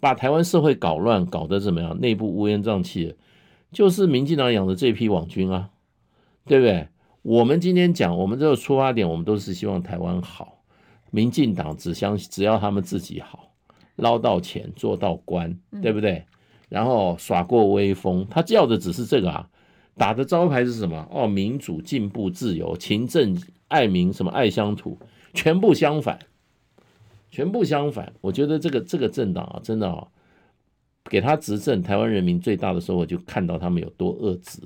[0.00, 1.98] 把台湾社会搞乱，搞得怎么样？
[2.00, 3.14] 内部乌烟瘴气的，
[3.72, 5.70] 就是民进党养的这批网军啊，
[6.46, 6.88] 对不对？
[7.28, 10.62] 我们今天讲，我们这个出发点，我们都是希望台湾好。
[11.10, 13.50] 民进党只相信只要他们自己好，
[13.96, 16.24] 捞到钱，做到官，对不对？
[16.68, 19.48] 然后耍过威风，他要的只是这个啊。
[19.96, 21.04] 打的招牌是什么？
[21.10, 23.36] 哦，民主、进步、自由、勤政、
[23.66, 24.96] 爱民，什么爱乡土，
[25.34, 26.20] 全部相反，
[27.32, 28.12] 全部相反。
[28.20, 30.06] 我觉得这个这个政党啊，真的啊，
[31.10, 34.60] 给他执政，台湾人民最大的收获就看到他们有多恶质。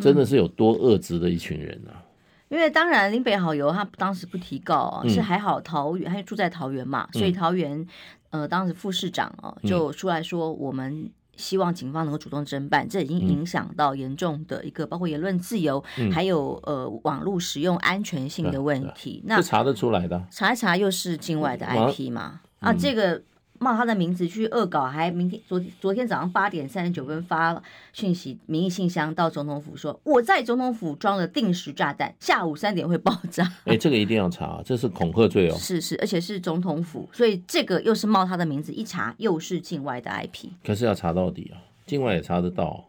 [0.00, 2.04] 真的是有多恶质的一群人啊！
[2.48, 7.86] 因为当然林北好友他当时不提告啊，是还好桃园，他住在桃园嘛，所以桃园
[8.30, 19.22] 呃当时副市长哦就出来说，我们希望警方能够主动侦办，这已经影响到严重的一个包括言论自由，还有呃网络使用安全性的问题。
[19.26, 22.40] 那查得出来的，查一查又是境外的 IP 嘛？
[22.60, 23.22] 啊，这个。
[23.58, 33.44] 冒他的名字去恶搞，还明天昨昨天早上八点三十九分发讯息，民意信箱到总统府说，我在总统府装了定时炸弹，下午三点会爆炸。
[33.64, 35.56] 哎、欸，这个一定要查， 这是恐吓罪哦。
[35.56, 40.48] 是是，而且是总统府，所以这个又是冒他的名字，一查又是境外的 IP。
[40.64, 42.88] 可是要查到底啊，境外也查得到，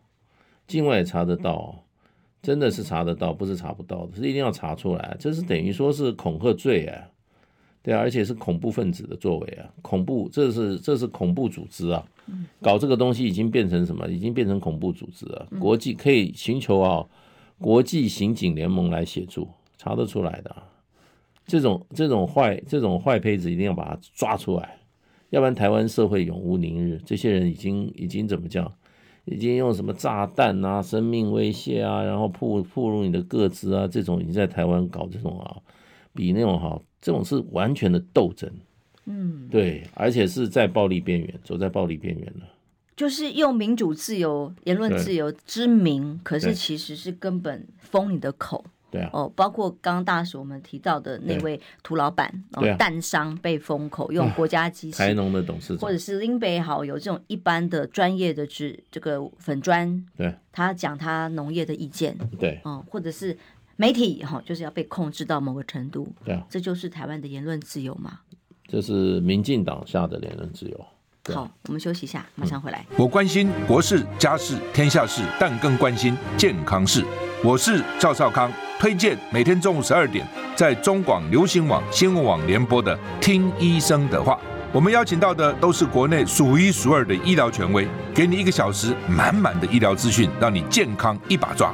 [0.68, 1.84] 境外也查得到，
[2.42, 7.04] 真的是查得到，不是查不到的，是一定要查出来，这是等于说是恐吓罪啊。
[7.82, 9.64] 对啊，而且是恐怖分子的作为啊！
[9.82, 12.06] 恐怖，这是这是恐怖组织啊！
[12.62, 14.08] 搞这个东西已经变成什么？
[14.10, 15.48] 已经变成恐怖组织啊。
[15.60, 17.06] 国际可以寻求啊，
[17.58, 20.56] 国际刑警联盟来协助，查得出来的。
[21.46, 24.78] 这种这种坏这种坏胚子一定要把它抓出来，
[25.30, 27.02] 要不然台湾社会永无宁日。
[27.06, 28.72] 这些人已经已经怎么讲？
[29.26, 35.58] 已经用什么炸弹啊、生命威胁啊，然后暴暴露你的个资啊，这种已经在台湾搞这种啊。
[36.14, 38.52] 比那种哈，这种是完全的斗争，
[39.06, 42.48] 嗯，对，而且是在暴力边缘，走在暴力边缘了。
[42.96, 48.66] 就是用民主自由、言论自由之名，可是其实是根本封你的口。
[48.92, 63.38] 对啊，哦，包括刚刚大使我们提到的那位涂老板，哦，蛋商被封口， 用国家机器，台农的董事长，或者是林北好有这种一般的专业的职这个粉砖，对，他讲他农业的意见，对，哦，或者是。
[63.80, 68.20] 媒体哈就是要被控制到某个程度，对啊，这就是台湾的言论自由嘛。
[68.68, 70.86] 这是民进党下的言论自由。
[71.34, 72.86] 好，我们休息一下，马上回来。
[72.98, 77.06] 我关心国事、家事、天下事，但更关心健康事。
[77.42, 84.34] 我是赵少康，推荐每天中午十二点在中广流行网新闻网联播的《听医生的话》。
[84.74, 91.74] 我们邀请到的都是国内数一数二的医疗权威，给你一个小时满满的医疗资讯，让你健康一把抓。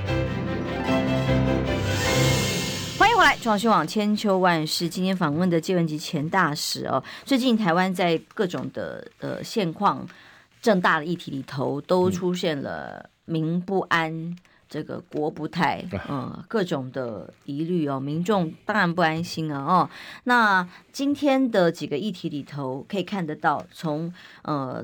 [3.21, 4.89] 来，中央新网千秋万世。
[4.89, 10.07] 今天访问的介文吉前大使哦，最近台湾在各种的呃现况、
[10.59, 14.35] 正大的议题里头，都出现了民不安，
[14.67, 19.89] 这个国不太，嗯，各种的疑虑哦，民众当然不安心啊哦。
[20.23, 24.11] 那今天的几个议题里头，可以看得到，从
[24.41, 24.83] 呃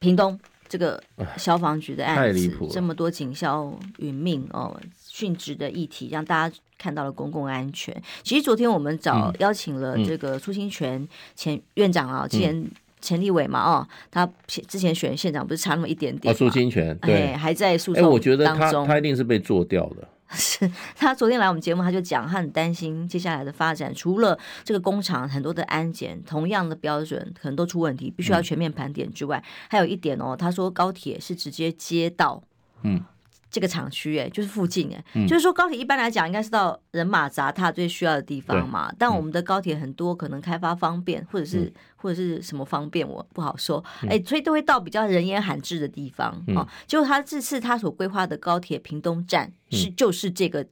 [0.00, 1.00] 屏东这个
[1.36, 4.76] 消防局的案子，这么多警消殒命哦。
[5.08, 7.94] 殉职的议题，让大家看到了公共安全。
[8.24, 11.06] 其实昨天我们找、嗯、邀请了这个苏清泉
[11.36, 12.68] 前院长啊，之前、
[13.00, 14.28] 陈、立伟嘛，哦，他
[14.66, 16.34] 之前选县长不是差那么一点点？
[16.34, 20.08] 苏、哦、清泉对，还在诉讼我觉得他他一定是被做掉的。
[20.34, 32.42] 是他昨天来我们节目，他就讲他很担心接下来的发展，除了这个工厂很多的安检同样的标准可能都出问题，必须要全面盘点之外，嗯、还有一点哦，他说高铁是直接接到
[32.82, 33.04] 嗯。
[33.52, 38.90] 这个厂区哎，就是附近哎，嗯、就是说高铁一般来讲应该是到人马杂沓最需要的地方嘛。
[38.98, 43.84] 但我们的高铁很多可能开发方便，或者是、嗯、或者是什么方便，我不好说。
[44.08, 46.66] 哎、嗯，所以都会到比较人烟罕至的地方、嗯、哦。
[46.86, 50.66] 就他这次他所规划的高铁屏东站是就是这个。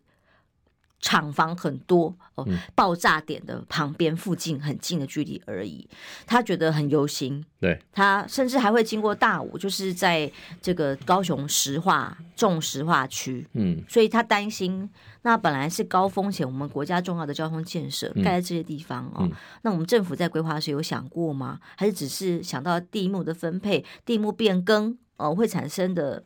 [1.01, 5.89] 厂房很多哦，爆炸点的旁边附近很近的距离而已，
[6.27, 7.43] 他觉得很忧心。
[7.59, 10.31] 对，他甚至还会经过大武，就是在
[10.61, 13.47] 这个高雄石化重石化区。
[13.55, 14.89] 嗯，所以他担心，
[15.23, 19.33] 那本来是高风险，我们国家重要的交通建设盖在这些地方哦，嗯、
[19.63, 21.59] 那我们政府在规划时有想过吗？
[21.77, 26.23] 还是只是想到地目的分配、地目变更哦会产生的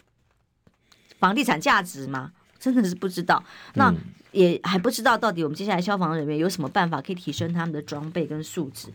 [1.20, 2.32] 房地产价值吗？
[2.58, 3.44] 真的是不知道。
[3.74, 3.94] 那。
[4.35, 8.89] 嗯也还不知道到底我们接下来消防人员有什么办法可以提升他们的装备跟素质，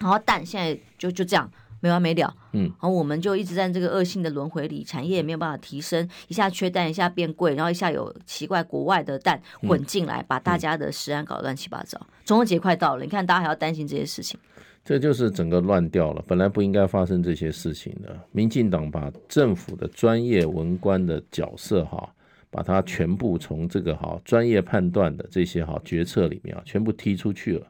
[0.00, 1.48] 然后但现在就就这样
[1.80, 12.00] 没完没了，嗯，然后我们就一直在这个恶性的轮回里，产业也没有办法提升，一下缺蛋，一下变贵，然后一下有奇怪国外的蛋混进来，把大家的食安搞得乱七八糟。
[12.24, 14.38] 中秋节快到了，你看大家还要担心这些事情，
[14.84, 18.16] 这就是整个乱掉了，本来不应该发生这些事情的。
[18.32, 22.12] 民进党把政府的专业文官的角色哈。
[22.52, 27.66] 把它全部从这个好专业判断的这些好决策里面啊，全部踢出去了。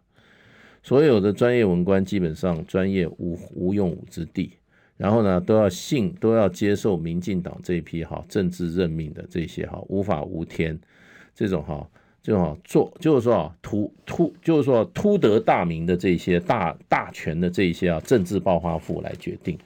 [0.83, 4.55] 所有的专业文官基本上专业无无用武之地，
[4.97, 10.77] 然后呢都要信都要接受民进党这一批哈政治任命的这些哈无法无天
[11.33, 11.89] 这种哈
[12.21, 19.57] 这种做就是说啊图图就是说突得大名的这些大大权的这些啊政治暴发户来决定，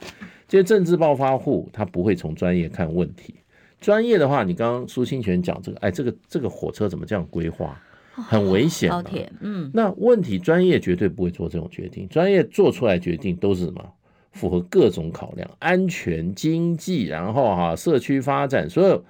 [0.47, 3.35] 这些政治暴发户他不会从专业看问题。
[3.81, 7.81] 专业的话，你刚刚苏清泉讲这个，哎，这个这个火车怎么这样规划，
[8.13, 8.91] 很危险。
[8.91, 13.93] 高铁，嗯，那问题专业绝对不会做这种决定，专业做出来决定都是什么？
[14.33, 19.03] 符合各种考量，安全、经济，然后哈，社区发展，所有，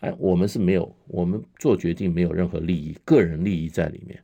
[0.00, 4.18] 哎，我们是没有，我们做决定没有任何利益，个人利益在里面。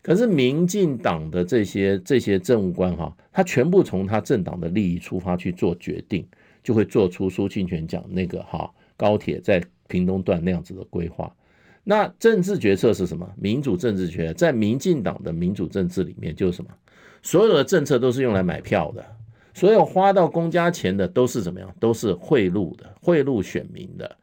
[0.00, 6.24] 可是民进党的这些这些政务官哈，他全部从他政党的利益出发去做决定，
[6.62, 8.70] 就会做出苏清泉讲那个哈。
[8.96, 11.34] 高铁在屏东段那样子的规划，
[11.82, 13.28] 那政治决策是什么？
[13.36, 16.70] 民主政治决策，在民进党的民主政治里面就是什么？
[17.22, 19.04] 所有的政策都是用来买票的，
[19.52, 21.74] 所有花到公家钱的都是怎么样？
[21.78, 24.16] 都是贿赂的，贿赂选民的。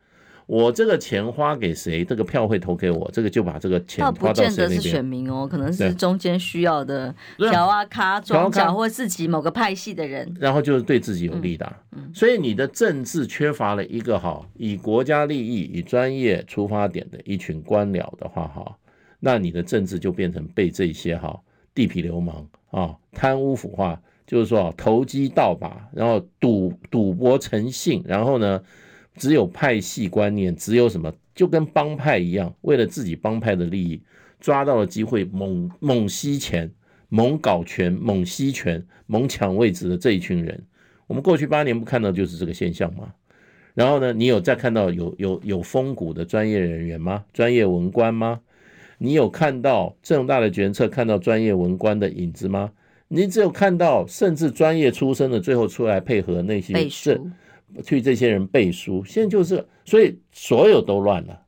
[0.51, 4.67] 我这个钱花给谁，这个票会投给我，这个就把这个钱花到谁那边。
[4.67, 11.73] 不见得是选民哦，可能是中间需要的调啊卡庄脚或自己某个派系的人，然后就是对自己有利的。
[11.93, 18.75] 嗯，所以你的政治缺乏了一个哈，以国家利益、以专业出发点的一群官僚的话哈，
[19.21, 21.39] 那你的政治就变成被这些哈
[21.73, 23.97] 地痞流氓啊、贪污腐化，
[24.27, 28.61] 就是说投机倒把，然后赌赌博成性，然后呢？
[29.21, 34.01] 只有派系观念，只有什么，就跟帮派一样，为了自己帮派的利益，
[34.39, 36.71] 抓到了机会猛猛吸钱、
[37.07, 40.59] 猛搞权、猛吸权、猛抢位置的这一群人，
[41.05, 43.13] 我们过去八年不看到就是这个现象吗？
[43.75, 47.23] 然后呢，你有再看到有有有风骨的专业人员吗？
[47.31, 48.39] 专业文官吗？
[48.97, 52.71] 你有看到这么大的决策，看到专业文官的影子吗？
[53.07, 57.21] 你只有看到甚至专业出身的最后出来配合那些是。
[57.83, 61.41] 去这些人背书，现在就是，所以所有都乱了。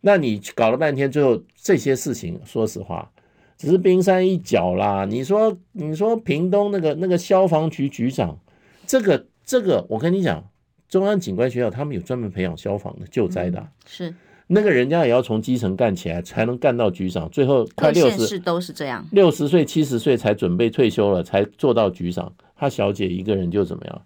[0.00, 3.10] 那你搞了半天，最后这些事情，说实话，
[3.58, 5.04] 只是冰山一角啦。
[5.04, 8.38] 你说，你说屏东那个那个消防局局长，
[8.86, 10.48] 这个这个，我跟你讲，
[10.88, 14.14] 中央警官学校他们有专门培养消防的救灾的，嗯，是
[14.46, 17.28] 那个人家也要从基层干起来，才能干到局长。
[17.30, 22.32] 最后快六十都是这样，六十岁七十岁才准备退休了，才做到局长。
[22.56, 24.02] 他小姐一个人就怎么样？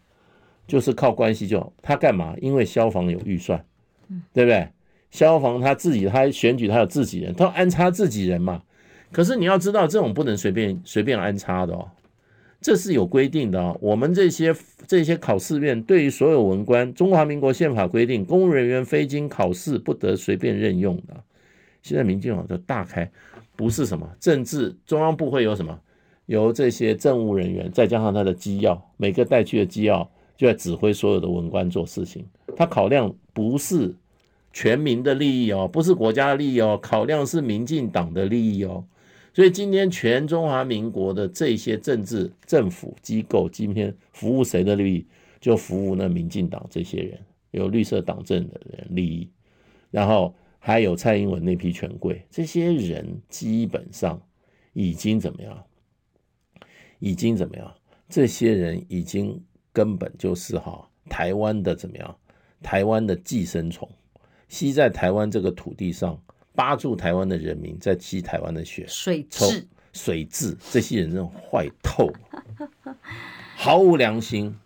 [0.67, 2.35] 就是靠关系就好，他干嘛？
[2.41, 3.65] 因为消防有预算，
[4.33, 4.69] 对不对？
[5.11, 8.62] 消防他自己，他选举他有自己人，他要安插自己人嘛。
[9.12, 11.89] 可是你要知道，这种不能随便随便安插的哦，
[12.61, 13.79] 这是有规定的哦。
[13.81, 14.53] 我们这些
[14.89, 21.23] 这些考试院对于所有文官，中华民国宪法规定，公务人员非经考试不得随便任用的。
[21.83, 23.09] 现在民进党的大开，
[23.55, 25.79] 不是什么政治中央部会有什么？
[26.27, 30.11] 由这些政务人员再加上他的机要，每个带去的机要。
[30.37, 32.26] 就在指挥所有的文官做事情，
[32.57, 33.95] 他考量不是
[34.53, 38.85] 全民的利益哦，不是国家利益哦，考量是民进党的利益哦。
[39.32, 45.07] 所以今天全中华民国的这些政治政府机构，今天服务谁的利益？
[45.41, 47.20] 就服务那民进党这些人，
[47.51, 49.28] 有绿色党政的人利益，
[49.91, 54.18] 然后还有蔡英文那批权贵，这些人基本上
[54.72, 55.62] 已经怎么样？
[56.99, 57.74] 已经怎么样？
[58.09, 59.39] 这些人已经
[59.75, 62.16] 根本就是哈台湾的怎么样？
[62.62, 63.87] 台湾的寄生虫，
[64.49, 66.18] 吸在台湾这个土地上，
[66.55, 72.97] 扒住台湾的人民，在吸台湾的血，水蛭，水蛭，这些人真的坏透了，
[73.57, 74.57] 毫无良心。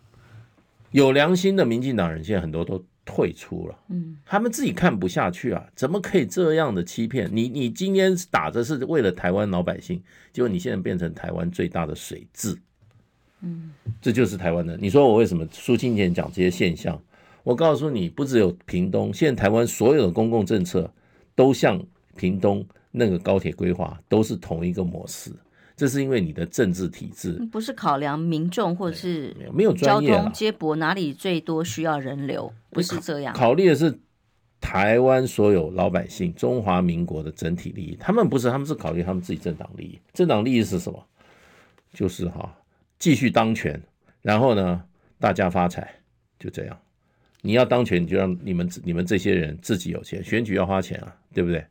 [0.91, 7.49] 有良心的民进党人现在很多都退出了，嗯，他们自己看不下去啊，怎么可以这样的欺骗你？
[7.49, 10.01] 你今天打着是为了台湾老百姓，
[10.31, 12.57] 结果你现在变成台湾最大的水蛭，
[13.41, 13.71] 嗯，
[14.01, 14.77] 这就是台湾的。
[14.77, 17.01] 你说我为什么苏清泉讲这些现象？
[17.43, 20.91] 我告诉你，不只有屏东，现在台湾所有的公共政策
[21.35, 21.81] 都像
[22.15, 25.31] 屏东那个高铁规划都是同一个模式。
[25.75, 33.33] 这是因为你的政治体制不是考量民众或者是没有交通接驳哪里最多需要人流，不是这样。
[33.33, 33.97] 考虑的是
[34.59, 37.95] 台湾所有老百姓、中华民国的整体利益。
[37.97, 39.97] 他们不是，他们是考虑他们自己政党利益。
[40.11, 41.01] 政党利益是什么？
[41.93, 42.53] 就是哈，
[42.99, 43.81] 继续当权，
[44.21, 44.83] 然后呢，
[45.17, 45.95] 大家发财，
[46.37, 46.77] 就这样。
[47.41, 51.65] 你要当权，你就让你们你们这些人自己有钱，选举要花钱啊，对不对？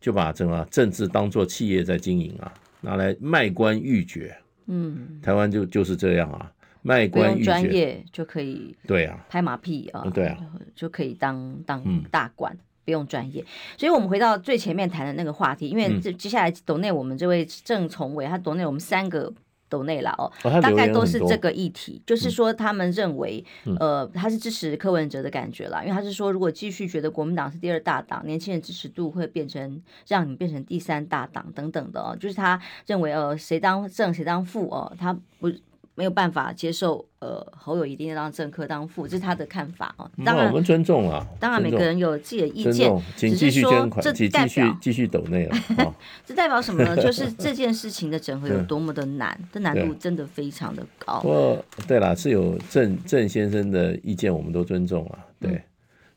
[0.00, 2.52] 就把这个政治当做企业在经营啊。
[2.80, 6.50] 拿来卖官鬻爵，嗯，台湾就就是这样啊，
[6.80, 10.38] 卖官鬻爵，专业就可以，对啊，拍马屁啊，对啊，
[10.74, 13.44] 就可以当当大官，嗯、不用专业。
[13.76, 19.32] 所以我们回到最前面谈的那个话题，因为这接下来斗内我们这位郑从伟，他斗内我们三个。
[19.72, 23.42] 斗内了哦，大概都是这个议题，就是说他们认为，
[23.80, 35.50] 呃，他是支持柯文哲的感觉啦，因为他是说，如果继续觉得国民党是第二大党，年轻人支持度会变成让你变成第三大党等等的哦，就是他认为，呃，谁当正谁当副哦，他不。
[35.94, 40.10] 没有办法接受，呃，侯友一定要当正科当副，这是他的看法哦。
[40.24, 41.26] 当然，我们尊重啊。
[41.38, 45.56] 当然，每个人有自己的意见，请继续捐款，请继续继续抖内了。
[46.24, 46.96] 这代表什么呢？
[47.00, 51.20] 就是这件事情的整合有多么的难，这难度真的非常的高。
[51.20, 55.18] 不过，对啦，是有郑郑先生的意见，我们都尊重啊。
[55.38, 55.62] 对，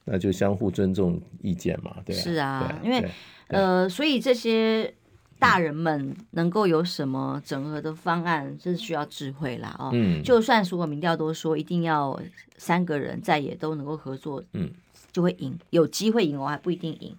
[0.05, 1.97] 那就相互尊重意见嘛。
[2.05, 3.05] 对，是啊，因为
[3.47, 4.93] 呃，所以这些。
[5.38, 9.90] 大人们能够有什么整合的方案，这是需要智慧啦哦。
[9.94, 12.20] 嗯，就算所有民调都说一定要
[12.58, 14.70] 三个人在也都能够合作，嗯，
[15.12, 17.16] 就会赢，有机会赢哦，还不一定赢。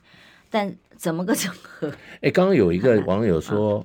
[0.50, 1.92] 但怎么个整合？
[2.22, 3.84] 哎，刚刚有一个网友说，啊、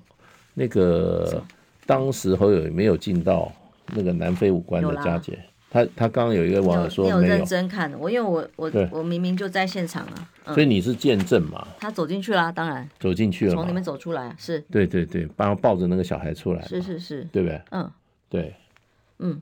[0.53, 1.43] 那个
[1.85, 3.51] 当时侯友宜没有进到
[3.93, 5.37] 那个南非五官的佳节。
[5.71, 7.27] 他他刚刚有一个网友说没有，有。
[7.27, 11.65] 认真看我，因为我我我明明就在现场啊，嗯、所以你是见证嘛？
[11.79, 12.87] 他走进去了，当然。
[12.99, 14.35] 走进去了，从里面走出来。
[14.37, 14.59] 是。
[14.69, 17.61] 对对对，然后抱着那个小孩出来，是是是，对不对？
[17.71, 17.89] 嗯，
[18.27, 18.53] 对，
[19.19, 19.41] 嗯，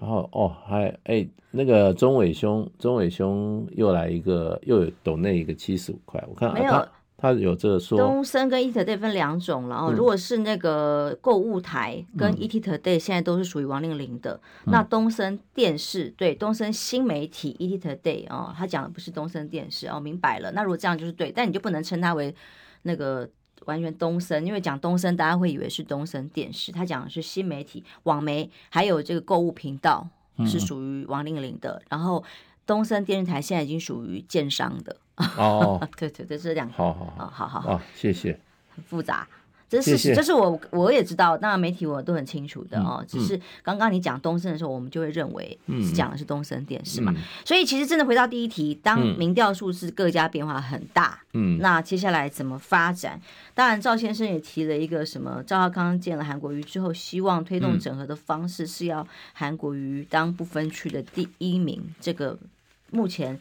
[0.00, 6.72] 然后哦，还哎，那个钟伟兄，钟伟兄又来一个，又有抖那一个七十五块，我看没有。
[6.72, 6.88] 啊
[7.20, 20.50] 他有这个说，东森跟 ETtoday 分两种，然后如果是那个购物台跟 ETtoday 现在都是属于王令玲的，嗯、那东森电视对东森新媒体 ETtoday 哦，他讲的不是东森电视哦，明白了。
[20.52, 22.34] 那如果这样就是对，但你就不能称它为
[22.82, 23.28] 那个
[23.66, 30.08] 完全东森，因为讲东森大家会以为是东森电视，他讲的是新媒体网媒，还有这个购物频道
[30.46, 32.24] 是属于王令玲的，嗯、然后
[32.64, 34.96] 东森电视台现在已经属于建商的。
[35.36, 38.38] 哦，对 对对，这两个，好好好，好好好，谢谢。
[38.74, 39.26] 很复杂，
[39.68, 43.04] 这是事实，这是我我也知道，当然媒体我都很清楚的哦。
[43.06, 47.12] 只是刚刚你讲东森的时候，我们就会认为是讲的是东森电视嘛。
[47.44, 53.20] 所以其实真的回到第一题，当民调数字各家变化很大，嗯，那接下来怎么发展？
[53.54, 61.82] 当然赵先生也提了一个什么，赵浩康见了韩国瑜之后，希望推动整合的方式是要韩国瑜当不分区的第一名。
[62.00, 62.38] 这个
[62.90, 63.40] 目前。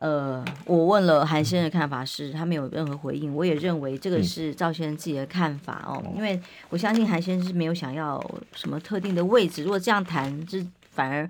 [0.00, 3.34] 呃，我问了韩先生的看法是，他没有任何回应。
[3.34, 9.64] 我也认为这个是赵先生自己的看法哦，因为我相信韩先生是没有想要什么特定的位置。
[9.64, 11.28] 如果这样谈，就反而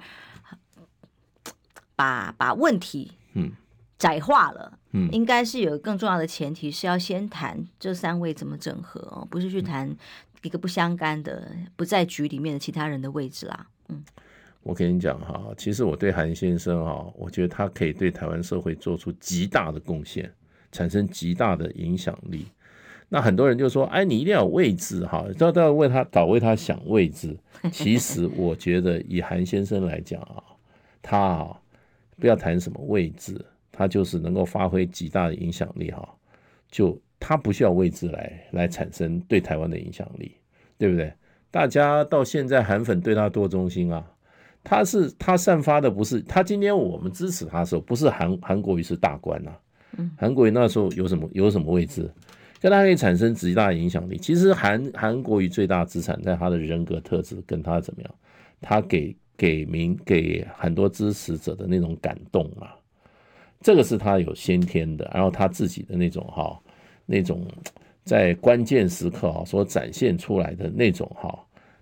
[1.96, 3.50] 把把问题嗯
[3.98, 4.78] 窄化了。
[4.92, 9.96] 嗯，应该是有更重要的前提是要先谈这三位怎么整合哦，不是去谈
[10.42, 13.66] 一个不相干的不在局里面的其他人的位置啦。
[13.88, 14.04] 嗯。
[14.68, 20.30] 我跟你讲哈，其实我对韩先生哈，我觉得他可以对台湾社会做出极大的贡献，
[20.70, 22.44] 产生极大的影响力。
[23.08, 27.34] 那很多人就说，哎，你一定要有位置哈，都要为他搞为他想位置。
[27.72, 30.44] 其实我觉得以韩先生来讲啊，
[31.00, 31.58] 他啊
[32.20, 33.42] 不要谈什么位置，
[33.72, 36.06] 他就是能够发挥极大的影响力哈，
[36.70, 40.36] 就他不需要位置来来产生对台湾的影响力，
[40.76, 41.10] 对不对？
[41.50, 44.06] 大家到现在韩粉对他多忠心啊，
[44.64, 52.10] 他是他散发的不是他今天我们支持他的时候不是韩韩国瑜是大官呐、啊，韩国瑜那时候有什么有什么位置，
[52.60, 54.18] 跟他可以产生极大的影响力。
[54.18, 58.14] 其实韩韩国瑜最大资产在他的人格特质跟他怎么样，
[58.60, 62.76] 他给给民给很多支持者的那种感动啊，
[63.60, 66.58] 这个是他有先天的，然后他自己的那种哈
[67.06, 67.46] 那种。
[68.04, 71.38] 在关键时刻啊，所展现出来的那种哈，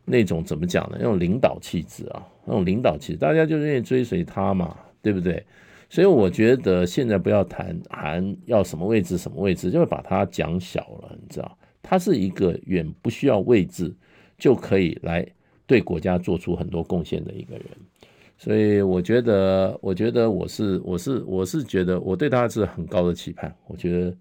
[0.06, 0.96] 那种怎么讲呢？
[0.98, 5.44] 那种领导气质啊，那种领导气质，大家就愿意追随他嘛，对不对？
[5.90, 11.58] 所以我觉得现在不要谈韩要什么位置，什么位置，就会把他讲小了，你知道？
[11.82, 13.94] 他是一个远不需要位置
[14.38, 15.26] 就可以来
[15.66, 17.66] 对国家做出很多贡献的一个人。
[18.38, 23.54] 所以我觉得，我觉得我是我是我是觉得我对他是很高的期盼。
[23.66, 24.16] 我觉得。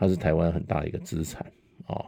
[0.00, 1.44] 他是台湾很大一个资产
[1.88, 2.06] 哦，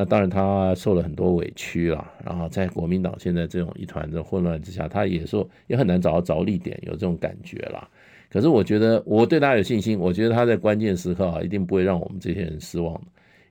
[0.00, 7.86] 那当然他受了很多委屈啦，然后在国民党现在这种一团的混乱之下，他也说也很难找到着力点，有这种感觉啦。
[8.30, 12.98] 可是我觉得我对他有信心，我觉得他在关键时刻啊，一定不会让我们这些人失望，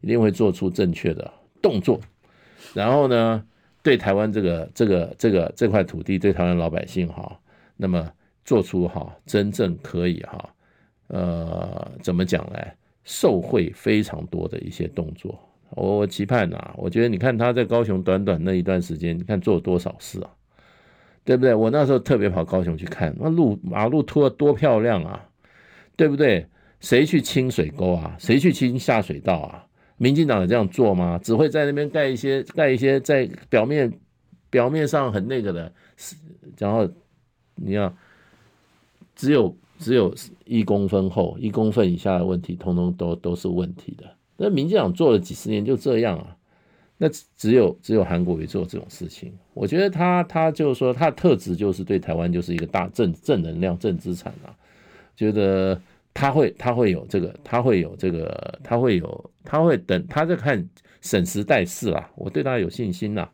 [0.01, 1.31] 一定会做出正确的
[1.61, 1.99] 动作。
[2.73, 3.43] 然后呢，
[3.83, 7.39] 对台湾这个这个这个这块土地，对台湾老百姓哈，
[7.77, 8.11] 那么
[8.43, 10.49] 做出哈真正可以哈，
[11.09, 12.57] 呃，怎么讲呢？
[13.03, 15.39] 受贿非常多的一些动作，
[15.71, 20.29] 我我期盼啊，我觉得你看他在高雄短短那一段时间，你看做了多少事啊，
[21.23, 21.53] 对不对？
[21.53, 25.29] 我那时候特别跑高雄去看，那路马路拖的多漂亮啊，
[25.95, 26.45] 对不对？
[26.79, 28.15] 谁去清水沟啊？
[28.19, 29.65] 谁去清下水道啊？
[29.97, 31.19] 民进党有这样做吗？
[31.21, 33.91] 只会在那边盖一些盖一些在表面
[34.49, 35.71] 表面上很那个的，
[36.57, 36.89] 然后
[37.55, 37.93] 你要
[39.15, 39.55] 只有。
[39.81, 40.13] 只有
[40.43, 44.13] 一公分厚，一公分以下的问题，通通都都是问题的。
[44.39, 46.35] 那民进党做了几十年就这样啊？
[47.01, 49.33] 那只有只有韩国瑜做这种事情。
[49.53, 54.51] 我觉得他他就是说他的特质就是对台湾就是一个大正正能量正资产啊。
[55.15, 55.81] 觉得
[56.13, 60.67] 他会他会有这个他会有这个他会有他会等他在看
[61.01, 62.09] 审时待势啦。
[62.15, 63.29] 我对他有信心呐。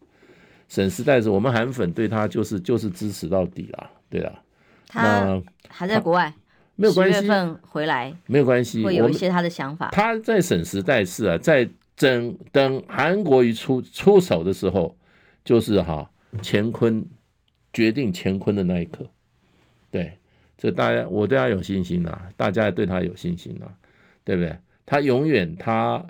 [0.68, 3.90] 审时待势，我们韩粉对他就是就是支持到底啦。
[4.10, 4.42] 对啊。
[4.88, 6.32] 他还在国外，
[6.76, 7.16] 没有关系。
[7.16, 9.90] 十月份回来没有关系，会有一些他的想法。
[9.92, 14.98] 他在审时代势啊，在等等韩国瑜出出手的时候，
[15.44, 16.10] 就是哈
[16.44, 17.06] 乾坤
[17.72, 19.06] 决定乾坤的那一刻。
[19.90, 20.18] 对，
[20.58, 23.66] 这大家我对他有信心呐，大家也对他有信心呐，
[24.24, 24.58] 对不对？
[24.86, 26.06] 他永远他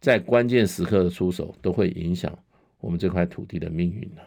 [0.00, 2.36] 在关键时刻的出手，都会影响
[2.80, 4.22] 我们这块土地的命运的。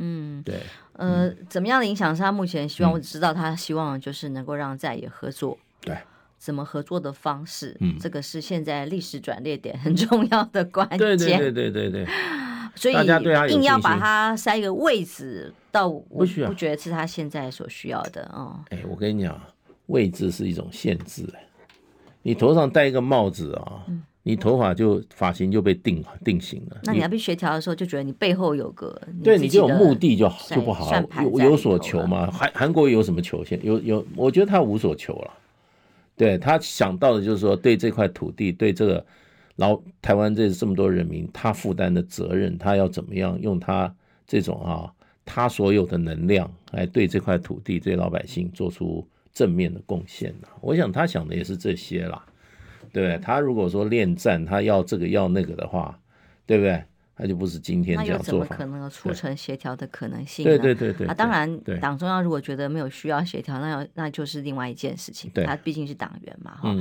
[0.00, 0.60] 嗯，对，
[0.94, 2.90] 呃，怎么样的影响是他目前希望？
[2.90, 5.56] 我只知道他希望就是能够让在野合作。
[5.82, 5.96] 对，
[6.38, 7.76] 怎么合作的方式？
[7.80, 10.98] 嗯，这个是现在历史转捩点很重要的关键。
[10.98, 12.06] 对对对对对对。
[12.74, 12.94] 所以
[13.52, 18.58] 硬要把它塞一个位置，到我不觉得是他现在所需要的哦。
[18.70, 19.38] 哎，我跟你讲，
[19.86, 21.28] 位置是一种限制。
[22.22, 23.84] 你头上戴一个帽子啊。
[23.88, 26.78] 嗯你头发就发型就被定定型了。
[26.84, 32.30] 那你要被协调的时候，就觉得你背后有个你对你就有目的就好就不好有有所求嘛？
[32.30, 33.58] 韩韩国有什么求现？
[33.64, 35.30] 有有，我觉得他无所求了。
[36.16, 39.04] 对他想到的就是说，对这块土地，对这个
[39.56, 43.92] 老台湾这这么多人民，他负担的责任，他要怎么样用他
[44.26, 44.92] 这种啊，
[45.24, 50.48] 他所有的能量来对这块土地、对老百姓做出正面的贡献呢？
[50.60, 52.24] 我想他想的也是这些啦。
[52.92, 55.98] 对，他如果说恋战，他要这个要那个的话，
[56.46, 56.82] 对不对？
[57.22, 58.24] 那就不是今天这样做法。
[58.24, 60.56] 那有怎么可能有促成协调的可能性呢？
[60.56, 61.06] 对对对对。
[61.06, 65.30] 啊，当然，党中央如果觉得没有需要协调，那要那就是另外一件事情。
[65.44, 66.74] 他毕竟是党员嘛，哈。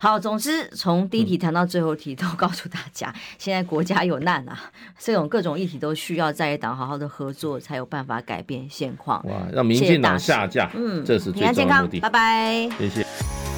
[0.00, 9.26] 好，总之从第一题谈到最后题，都告诉大家， 现在国家有难啊，这种各种议题都需要在野党好好的合作，才有办法改变现况。
[9.26, 11.98] 哇，让民进党下架，嗯，这是最重要的目的。
[11.98, 13.57] 拜拜，谢谢。